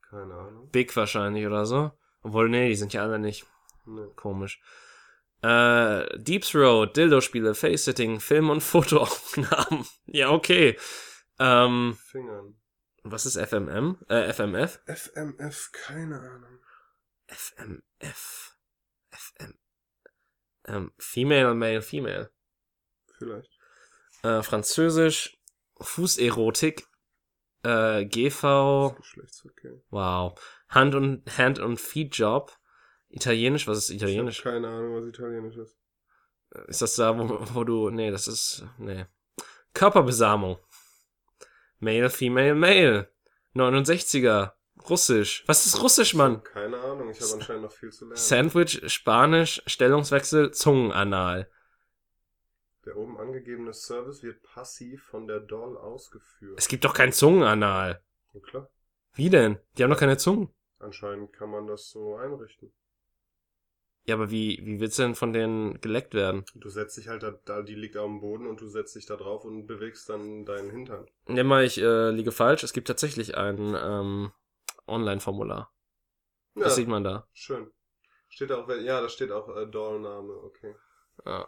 [0.10, 0.70] Keine Ahnung.
[0.72, 1.92] Big wahrscheinlich oder so.
[2.24, 3.46] Obwohl, nee, die sind ja alle nicht.
[3.86, 4.08] Nee.
[4.16, 4.62] Komisch.
[5.42, 9.86] Äh, Deep Throat, Dildo-Spiele, Face-Sitting, Film- und Fotoaufnahmen.
[10.06, 10.78] ja, okay.
[11.40, 12.61] Ähm, Fingern.
[13.04, 13.98] Was ist FMM?
[14.10, 14.80] Äh, FMF?
[14.86, 16.60] FMF, keine Ahnung.
[17.28, 18.58] FMF.
[19.12, 19.60] FM.
[20.66, 22.32] Ähm, Female, Male, Female.
[23.18, 23.50] Vielleicht.
[24.24, 25.40] Äh, Französisch,
[25.80, 26.88] Fußerotik,
[27.64, 29.82] äh, GV, Geschlechtsverkehr.
[29.90, 30.40] wow.
[30.70, 32.56] Hand- und, Hand- und Feet-Job.
[33.10, 34.46] Italienisch, was ist Ich Italienisch?
[34.46, 35.78] habe keine Ahnung, was Italienisch ist.
[36.68, 37.90] Ist das da, wo, wo du.
[37.90, 38.64] Nee, das ist.
[38.78, 39.06] Nee.
[39.74, 40.58] Körperbesamung.
[41.82, 43.10] Male, Female, Male.
[43.56, 44.54] 69er.
[44.90, 45.44] Russisch.
[45.48, 46.44] Was ist Russisch, Mann?
[46.44, 48.18] Keine Ahnung, ich habe anscheinend noch viel zu lernen.
[48.18, 51.50] Sandwich, Spanisch, Stellungswechsel, Zungenanal.
[52.86, 56.58] Der oben angegebene Service wird passiv von der Doll ausgeführt.
[56.58, 58.02] Es gibt doch kein Zungenanal.
[58.34, 58.70] Ja, klar.
[59.14, 59.58] Wie denn?
[59.78, 60.50] Die haben doch keine Zungen.
[60.80, 62.72] Anscheinend kann man das so einrichten.
[64.06, 66.44] Ja, aber wie, wie will's denn von denen geleckt werden?
[66.56, 69.06] Du setzt dich halt da, da, die liegt auf dem Boden und du setzt dich
[69.06, 71.06] da drauf und bewegst dann deinen Hintern.
[71.28, 72.64] Nimm mal, ich äh, liege falsch.
[72.64, 74.32] Es gibt tatsächlich ein ähm,
[74.88, 75.72] Online-Formular.
[76.56, 77.28] Ja, Das sieht man da.
[77.34, 77.72] schön.
[78.28, 80.76] Steht da auch, ja, da steht auch äh, Doll-Name, okay.
[81.26, 81.48] Ja.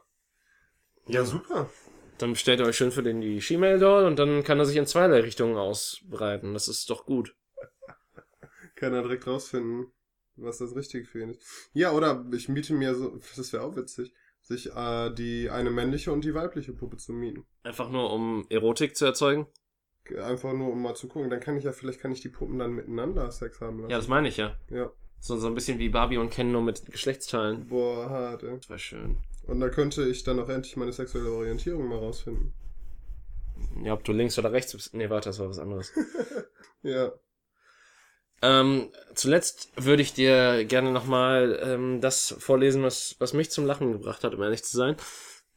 [1.08, 1.70] Ja, super.
[2.18, 4.86] Dann bestellt ihr euch schön für den die She-Mail-Doll und dann kann er sich in
[4.86, 6.54] zweierlei Richtungen ausbreiten.
[6.54, 7.36] Das ist doch gut.
[8.76, 9.92] Kann er direkt rausfinden,
[10.36, 11.70] was das Richtige für ihn ist.
[11.74, 16.12] Ja, oder ich miete mir so, das wäre auch witzig, sich äh, die eine männliche
[16.12, 17.46] und die weibliche Puppe zu mieten.
[17.64, 19.48] Einfach nur, um Erotik zu erzeugen?
[20.22, 21.30] Einfach nur, um mal zu gucken.
[21.30, 23.92] Dann kann ich ja, vielleicht kann ich die Puppen dann miteinander Sex haben lassen.
[23.92, 24.58] Ja, das meine ich ja.
[24.70, 24.92] Ja.
[25.20, 27.68] So, so ein bisschen wie Barbie und Ken nur mit Geschlechtsteilen.
[27.68, 28.58] Boah, hart, ey.
[28.58, 29.18] Das war schön.
[29.48, 32.54] Und da könnte ich dann auch endlich meine sexuelle Orientierung mal rausfinden.
[33.82, 34.94] Ja, ob du links oder rechts bist.
[34.94, 35.94] Nee, warte, das war was anderes.
[36.84, 37.14] Ja.
[38.44, 43.94] Ähm, zuletzt würde ich dir gerne nochmal ähm, das vorlesen, was, was mich zum Lachen
[43.94, 44.98] gebracht hat, um ehrlich zu sein.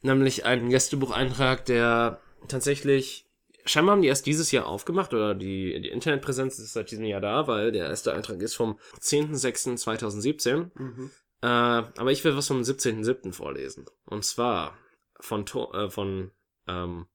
[0.01, 3.25] Nämlich einen Gästebucheintrag, der tatsächlich
[3.65, 7.19] scheinbar haben die erst dieses Jahr aufgemacht oder die, die Internetpräsenz ist seit diesem Jahr
[7.19, 10.69] da, weil der erste Eintrag ist vom 10.06.2017.
[10.73, 11.11] Mhm.
[11.41, 13.33] Äh, aber ich will was vom 17.07.
[13.33, 13.85] vorlesen.
[14.05, 14.77] Und zwar
[15.19, 16.31] von, äh, von
[16.67, 17.07] ähm,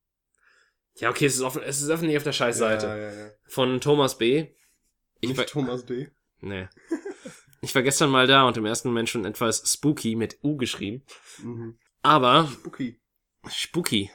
[0.97, 2.87] ja, okay, es ist, offen, es ist öffentlich auf der Scheißseite.
[2.87, 3.31] Ja, ja, ja.
[3.47, 4.49] Von Thomas B.
[5.23, 6.11] Ich Nicht Thomas D.
[6.41, 6.69] nee.
[7.61, 11.05] Ich war gestern mal da und im ersten Moment schon etwas spooky mit U geschrieben.
[11.39, 11.79] Mhm.
[12.03, 13.01] Aber, Spooky.
[13.49, 14.11] spooky.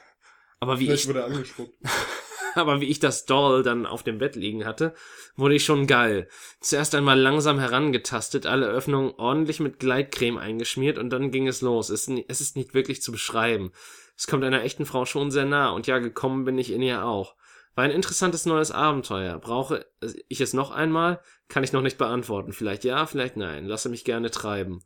[0.60, 1.72] Aber wie Vielleicht ich, wurde angespuckt.
[2.54, 4.94] aber wie ich das Doll dann auf dem Bett liegen hatte,
[5.34, 6.28] wurde ich schon geil.
[6.60, 11.88] Zuerst einmal langsam herangetastet, alle Öffnungen ordentlich mit Gleitcreme eingeschmiert und dann ging es los.
[11.88, 13.72] Es, es ist nicht wirklich zu beschreiben.
[14.14, 17.06] Es kommt einer echten Frau schon sehr nah und ja, gekommen bin ich in ihr
[17.06, 17.34] auch.
[17.74, 19.38] War ein interessantes neues Abenteuer.
[19.38, 19.86] Brauche
[20.28, 21.20] ich es noch einmal?
[21.48, 22.52] Kann ich noch nicht beantworten.
[22.52, 23.66] Vielleicht ja, vielleicht nein.
[23.66, 24.82] Lasse mich gerne treiben.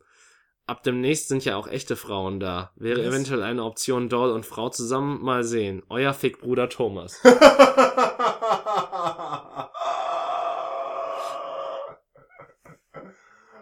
[0.65, 2.71] Ab demnächst sind ja auch echte Frauen da.
[2.75, 3.07] Wäre Was?
[3.07, 5.83] eventuell eine Option Doll und Frau zusammen mal sehen.
[5.89, 7.19] Euer Fickbruder Thomas.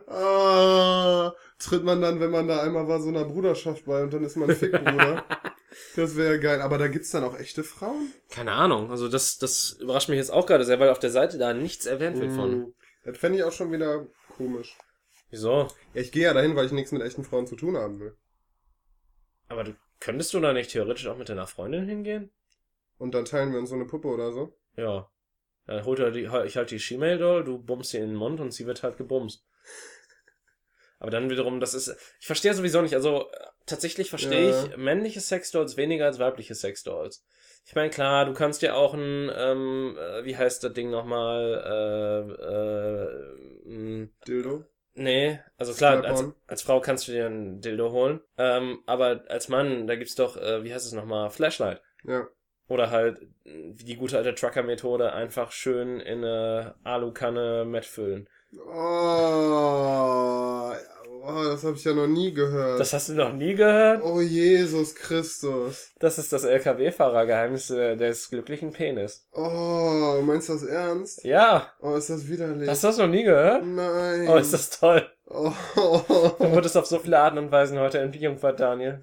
[0.07, 4.23] ah, tritt man dann, wenn man da einmal war, so einer Bruderschaft bei und dann
[4.23, 5.23] ist man Fickbruder.
[5.95, 6.61] das wäre geil.
[6.61, 8.11] Aber da gibt's dann auch echte Frauen?
[8.29, 8.91] Keine Ahnung.
[8.91, 11.85] Also das, das überrascht mich jetzt auch gerade sehr, weil auf der Seite da nichts
[11.85, 12.59] erwähnt wird von.
[12.59, 12.73] Mm,
[13.05, 14.77] Das fände ich auch schon wieder komisch.
[15.29, 15.67] Wieso?
[15.93, 18.15] Ja, ich gehe ja dahin, weil ich nichts mit echten Frauen zu tun haben will.
[19.47, 22.31] Aber du könntest du da nicht theoretisch auch mit deiner Freundin hingehen?
[22.97, 24.57] Und dann teilen wir uns so eine Puppe oder so.
[24.75, 25.09] Ja.
[25.67, 28.39] Dann holt er die, ich halt die She-Mail doll, du bummst sie in den Mund
[28.39, 29.45] und sie wird halt gebumst.
[31.01, 34.63] Aber dann wiederum, das ist, ich verstehe sowieso nicht, also äh, tatsächlich verstehe Ja.
[34.65, 37.25] ich männliche Sexdolls weniger als weibliche Sexdolls.
[37.65, 42.29] Ich meine, klar, du kannst ja auch ein, ähm, äh, wie heißt das Ding nochmal,
[42.45, 44.65] äh, äh, Dildo.
[44.93, 48.21] Nee, also klar, als, als Frau kannst du dir ein Dildo holen.
[48.37, 51.81] Ähm, aber als Mann, da gibt's doch, äh, wie heißt es nochmal, Flashlight.
[52.03, 52.27] Ja.
[52.67, 58.27] Oder halt äh, wie die gute alte Trucker-Methode, einfach schön in eine Alukanne Met füllen.
[58.53, 60.71] Oh,
[61.23, 62.79] Oh, das habe ich ja noch nie gehört.
[62.79, 64.01] Das hast du noch nie gehört?
[64.03, 65.91] oh Jesus Christus.
[65.99, 69.27] Das ist das LKW-Fahrergeheimnis äh, des glücklichen Penis.
[69.31, 71.23] Oh, meinst du das ernst?
[71.23, 72.67] Ja, Oh, ist das widerlich.
[72.67, 73.63] hast du das noch nie gehört?
[73.65, 74.27] Nein.
[74.29, 75.07] Oh, ist das toll.
[75.25, 75.53] Oh.
[76.39, 78.99] Du wurdest auf so viele Arten und Weisen heute entjungfert, Daniel.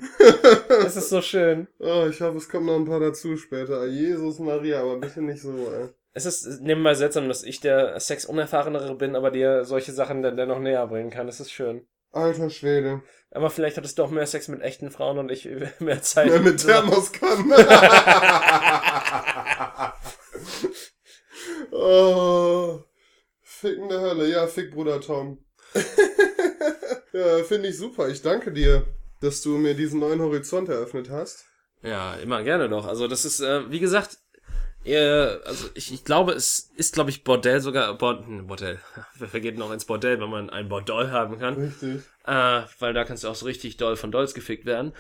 [0.85, 1.69] Es ist so schön.
[1.79, 3.87] oh, ich hoffe, es kommen noch ein paar dazu später.
[3.87, 5.89] Jesus Maria, aber bitte nicht so, ey.
[6.13, 10.59] Es ist nebenbei seltsam, dass ich der Sex-Unerfahrenere bin, aber dir solche Sachen dann dennoch
[10.59, 11.27] näher bringen kann.
[11.27, 11.87] Das ist schön.
[12.11, 13.03] Alter Schwede.
[13.31, 15.49] Aber vielleicht hattest du auch mehr Sex mit echten Frauen und ich
[15.79, 16.31] mehr Zeit.
[16.31, 17.53] Ja, mit Thermoskannen.
[21.73, 22.81] oh,
[23.43, 24.29] fickende Hölle.
[24.29, 25.45] Ja, fick Bruder Tom.
[27.13, 28.09] ja, finde ich super.
[28.09, 28.87] Ich danke dir,
[29.21, 31.45] dass du mir diesen neuen Horizont eröffnet hast.
[31.83, 32.87] Ja, immer gerne doch.
[32.87, 34.19] Also das ist, äh, wie gesagt,
[34.85, 38.81] eher, also ich, ich glaube, es ist, glaube ich, Bordell sogar, hm, Bordell.
[39.19, 41.55] Wer geht noch ins Bordell, wenn man ein Bordell haben kann?
[41.55, 42.03] Richtig.
[42.25, 44.93] Äh, weil da kannst du auch so richtig doll von Dolls gefickt werden.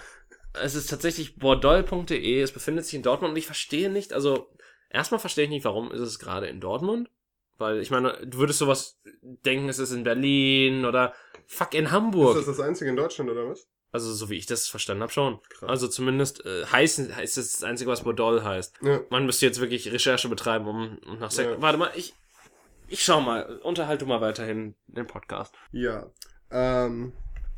[0.55, 4.49] Es ist tatsächlich bordoll.de, es befindet sich in Dortmund und ich verstehe nicht, also
[4.91, 7.11] erstmal verstehe ich nicht, warum ist es gerade in Dortmund?
[7.59, 11.13] Weil ich meine, du würdest sowas denken, es ist in Berlin oder
[11.47, 12.37] fuck in Hamburg.
[12.37, 13.69] Ist das das einzige in Deutschland, oder was?
[13.91, 15.41] Also so wie ich das verstanden habe schon.
[15.49, 15.69] Krass.
[15.69, 18.75] Also zumindest äh, heißen heißt es das einzige, was Bordoll heißt.
[18.83, 19.01] Ja.
[19.11, 21.51] Man müsste jetzt wirklich Recherche betreiben, um, um nach Sex.
[21.51, 21.63] Ja.
[21.63, 22.15] Warte mal, ich
[22.89, 25.55] ich schau mal, unterhalte mal weiterhin den Podcast.
[25.73, 26.11] Ja.
[26.51, 27.13] Ähm,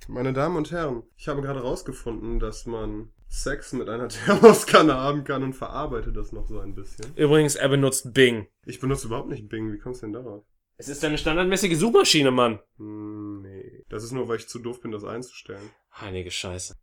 [0.09, 5.25] meine Damen und Herren, ich habe gerade rausgefunden, dass man Sex mit einer Thermoskanne haben
[5.25, 7.07] kann und verarbeite das noch so ein bisschen.
[7.17, 8.49] Übrigens, er benutzt Bing.
[8.67, 9.73] Ich benutze überhaupt nicht Bing.
[9.73, 10.45] Wie kommst du denn darauf?
[10.77, 12.59] Es ist eine standardmäßige Suchmaschine, Mann.
[12.79, 13.85] Hm, nee.
[13.89, 15.71] Das ist nur, weil ich zu doof bin, das einzustellen.
[15.93, 16.75] Heilige Scheiße.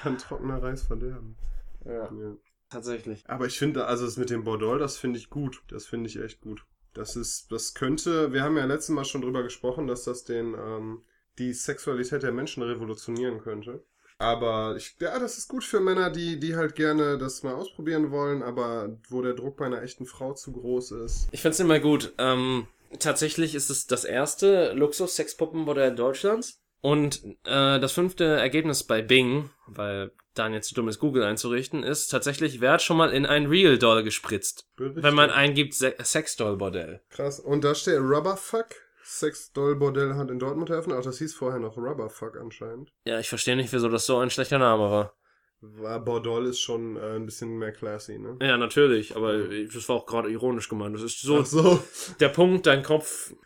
[0.00, 1.36] Kann trockener Reis verderben.
[1.84, 2.36] Ja, Ja.
[2.70, 3.22] tatsächlich.
[3.28, 5.62] Aber ich finde, also das mit dem Bordell, das finde ich gut.
[5.68, 6.64] Das finde ich echt gut.
[6.94, 10.54] Das ist, das könnte, wir haben ja letztes Mal schon drüber gesprochen, dass das den,
[10.54, 11.02] ähm,
[11.38, 13.84] die Sexualität der Menschen revolutionieren könnte.
[14.18, 18.10] Aber ich, ja, das ist gut für Männer, die, die halt gerne das mal ausprobieren
[18.10, 21.28] wollen, aber wo der Druck bei einer echten Frau zu groß ist.
[21.32, 22.12] Ich find's immer gut.
[22.18, 22.66] Ähm,
[22.98, 26.60] tatsächlich ist es das erste Luxus-Sexpuppenmodell Deutschlands.
[26.80, 32.08] Und äh, das fünfte Ergebnis bei Bing, weil Daniel zu dumm ist, Google einzurichten, ist
[32.08, 34.66] tatsächlich, wer hat schon mal in ein Real Doll gespritzt?
[34.76, 35.02] Berichte.
[35.02, 37.00] Wenn man eingibt Se Sexdoll-Bordell.
[37.08, 37.40] Krass.
[37.40, 38.66] Und da steht Rubberfuck.
[39.04, 40.96] Sex Doll Bordell hat in Dortmund eröffnet.
[40.96, 42.92] Auch das hieß vorher noch Rubberfuck anscheinend.
[43.06, 45.14] Ja, ich verstehe nicht, wieso das so ein schlechter Name war.
[45.60, 48.38] War Bordell ist schon äh, ein bisschen mehr classy, ne?
[48.40, 50.94] Ja, natürlich, aber das war auch gerade ironisch gemeint.
[50.94, 51.82] Das ist so Ach so.
[52.20, 53.34] der Punkt, dein Kopf.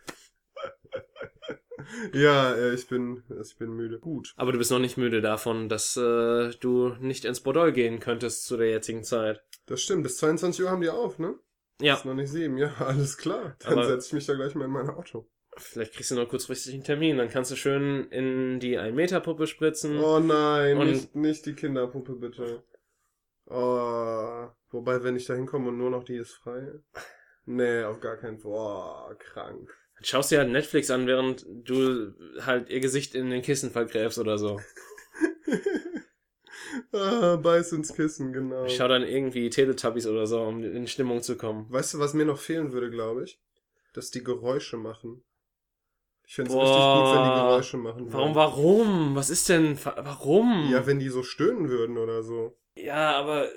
[2.13, 3.99] Ja, äh, ich bin, ich bin müde.
[3.99, 4.35] Gut.
[4.37, 8.45] Aber du bist noch nicht müde davon, dass äh, du nicht ins Bordell gehen könntest
[8.45, 9.43] zu der jetzigen Zeit.
[9.67, 10.03] Das stimmt.
[10.03, 11.39] Bis 22 Uhr haben die auf, ne?
[11.81, 12.59] Ja, Ist noch nicht sieben.
[12.59, 13.57] Ja, alles klar.
[13.61, 15.31] Dann setze ich mich da gleich mal in mein Auto.
[15.61, 17.19] Vielleicht kriegst du noch kurzfristig einen Termin.
[17.19, 19.99] Dann kannst du schön in die 1-Meter-Puppe spritzen.
[19.99, 22.63] Oh nein, nicht, nicht die Kinderpuppe, bitte.
[23.47, 26.73] Oh, wobei, wenn ich da hinkomme und nur noch die ist frei.
[27.47, 28.51] Nee, auf gar keinen Fall.
[28.51, 29.71] Boah, krank.
[29.95, 34.19] Dann schaust dir halt Netflix an, während du halt ihr Gesicht in den Kissen vergräbst
[34.19, 34.61] oder so.
[36.93, 38.67] ah, beiß ins Kissen, genau.
[38.67, 41.67] Ich schau dann irgendwie Teletubbies oder so, um in Stimmung zu kommen.
[41.71, 43.41] Weißt du, was mir noch fehlen würde, glaube ich?
[43.95, 45.25] Dass die Geräusche machen.
[46.29, 48.13] Ich finde es richtig gut, wenn die Geräusche machen.
[48.13, 48.37] Warum, würden.
[48.37, 49.17] warum?
[49.17, 50.69] Was ist denn, warum?
[50.71, 52.55] Ja, wenn die so stöhnen würden oder so.
[52.75, 53.51] Ja, aber äh,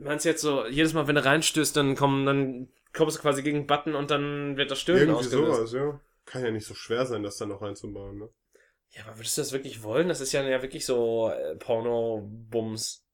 [0.00, 3.44] meinst du jetzt so, jedes Mal, wenn du reinstößt, dann kommen, dann kommst du quasi
[3.44, 5.56] gegen den Button und dann wird das Stöhnen Irgendwie ausgelöst.
[5.56, 6.00] sowas, ja.
[6.24, 8.28] Kann ja nicht so schwer sein, das da noch reinzubauen, ne?
[8.88, 10.08] Ja, aber würdest du das wirklich wollen?
[10.08, 13.06] Das ist ja, ja wirklich so äh, Porno-Bums.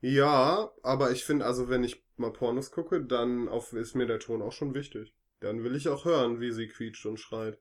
[0.00, 4.20] Ja, aber ich finde, also wenn ich mal Pornos gucke, dann auf, ist mir der
[4.20, 5.12] Ton auch schon wichtig.
[5.40, 7.58] Dann will ich auch hören, wie sie quietscht und schreit.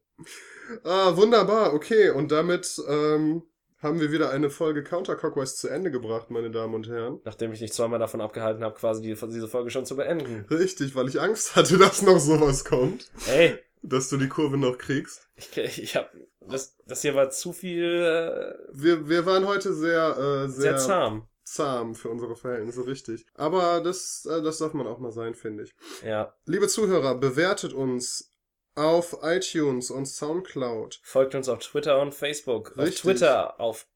[0.84, 2.10] Ah, wunderbar, okay.
[2.10, 3.44] Und damit ähm,
[3.80, 7.20] haben wir wieder eine Folge Counter Clockwise zu Ende gebracht, meine Damen und Herren.
[7.26, 10.46] Nachdem ich dich zweimal davon abgehalten habe, quasi die, diese Folge schon zu beenden.
[10.50, 13.12] Richtig, weil ich Angst hatte, dass noch sowas kommt.
[13.28, 15.28] Ey, Dass du die Kurve noch kriegst.
[15.36, 20.18] ich, ich hab, das, das hier war zu viel, äh, Wir, wir waren heute sehr,
[20.18, 21.28] äh, sehr sehr, zahm.
[21.44, 23.26] zahm für unsere Verhältnisse, richtig.
[23.34, 25.76] Aber das, äh, das darf man auch mal sein, finde ich.
[26.06, 26.34] Ja.
[26.46, 28.33] Liebe Zuhörer, bewertet uns
[28.76, 31.00] auf iTunes und Soundcloud.
[31.04, 32.72] Folgt uns auf Twitter und Facebook.
[32.72, 33.02] Auf Richtig.
[33.02, 33.88] Twitter auf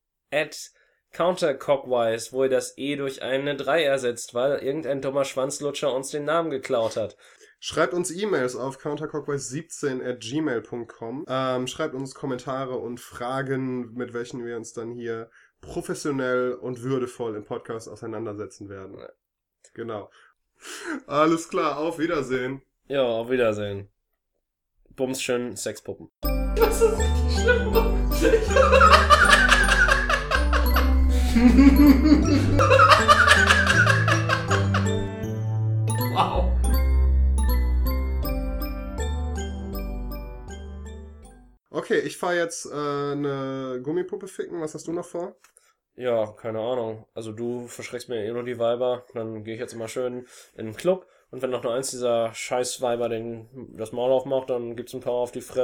[1.11, 6.25] countercockwise, wo ihr das E durch eine 3 ersetzt, weil irgendein dummer Schwanzlutscher uns den
[6.25, 7.17] Namen geklaut hat.
[7.59, 11.25] Schreibt uns E-Mails auf counterclockwise17 at gmail.com.
[11.27, 17.35] Ähm, schreibt uns Kommentare und Fragen, mit welchen wir uns dann hier professionell und würdevoll
[17.35, 19.01] im Podcast auseinandersetzen werden.
[19.73, 20.11] Genau.
[21.07, 22.61] Alles klar, auf Wiedersehen.
[22.87, 23.89] Ja, auf Wiedersehen.
[24.97, 26.09] Bums schön Sexpuppen.
[26.55, 27.71] Das ist richtig schlimm.
[36.13, 36.51] wow.
[41.69, 44.59] Okay, ich fahr jetzt äh, eine Gummipuppe ficken.
[44.61, 45.35] Was hast du noch vor?
[45.95, 47.05] Ja, keine Ahnung.
[47.13, 49.05] Also du verschreckst mir eh nur die Weiber.
[49.13, 50.25] Dann gehe ich jetzt mal schön
[50.55, 51.05] in den Club.
[51.29, 55.01] Und wenn noch nur eins dieser scheiß Weiber den, das Maul aufmacht, dann gibt's ein
[55.01, 55.55] paar auf die Fresse.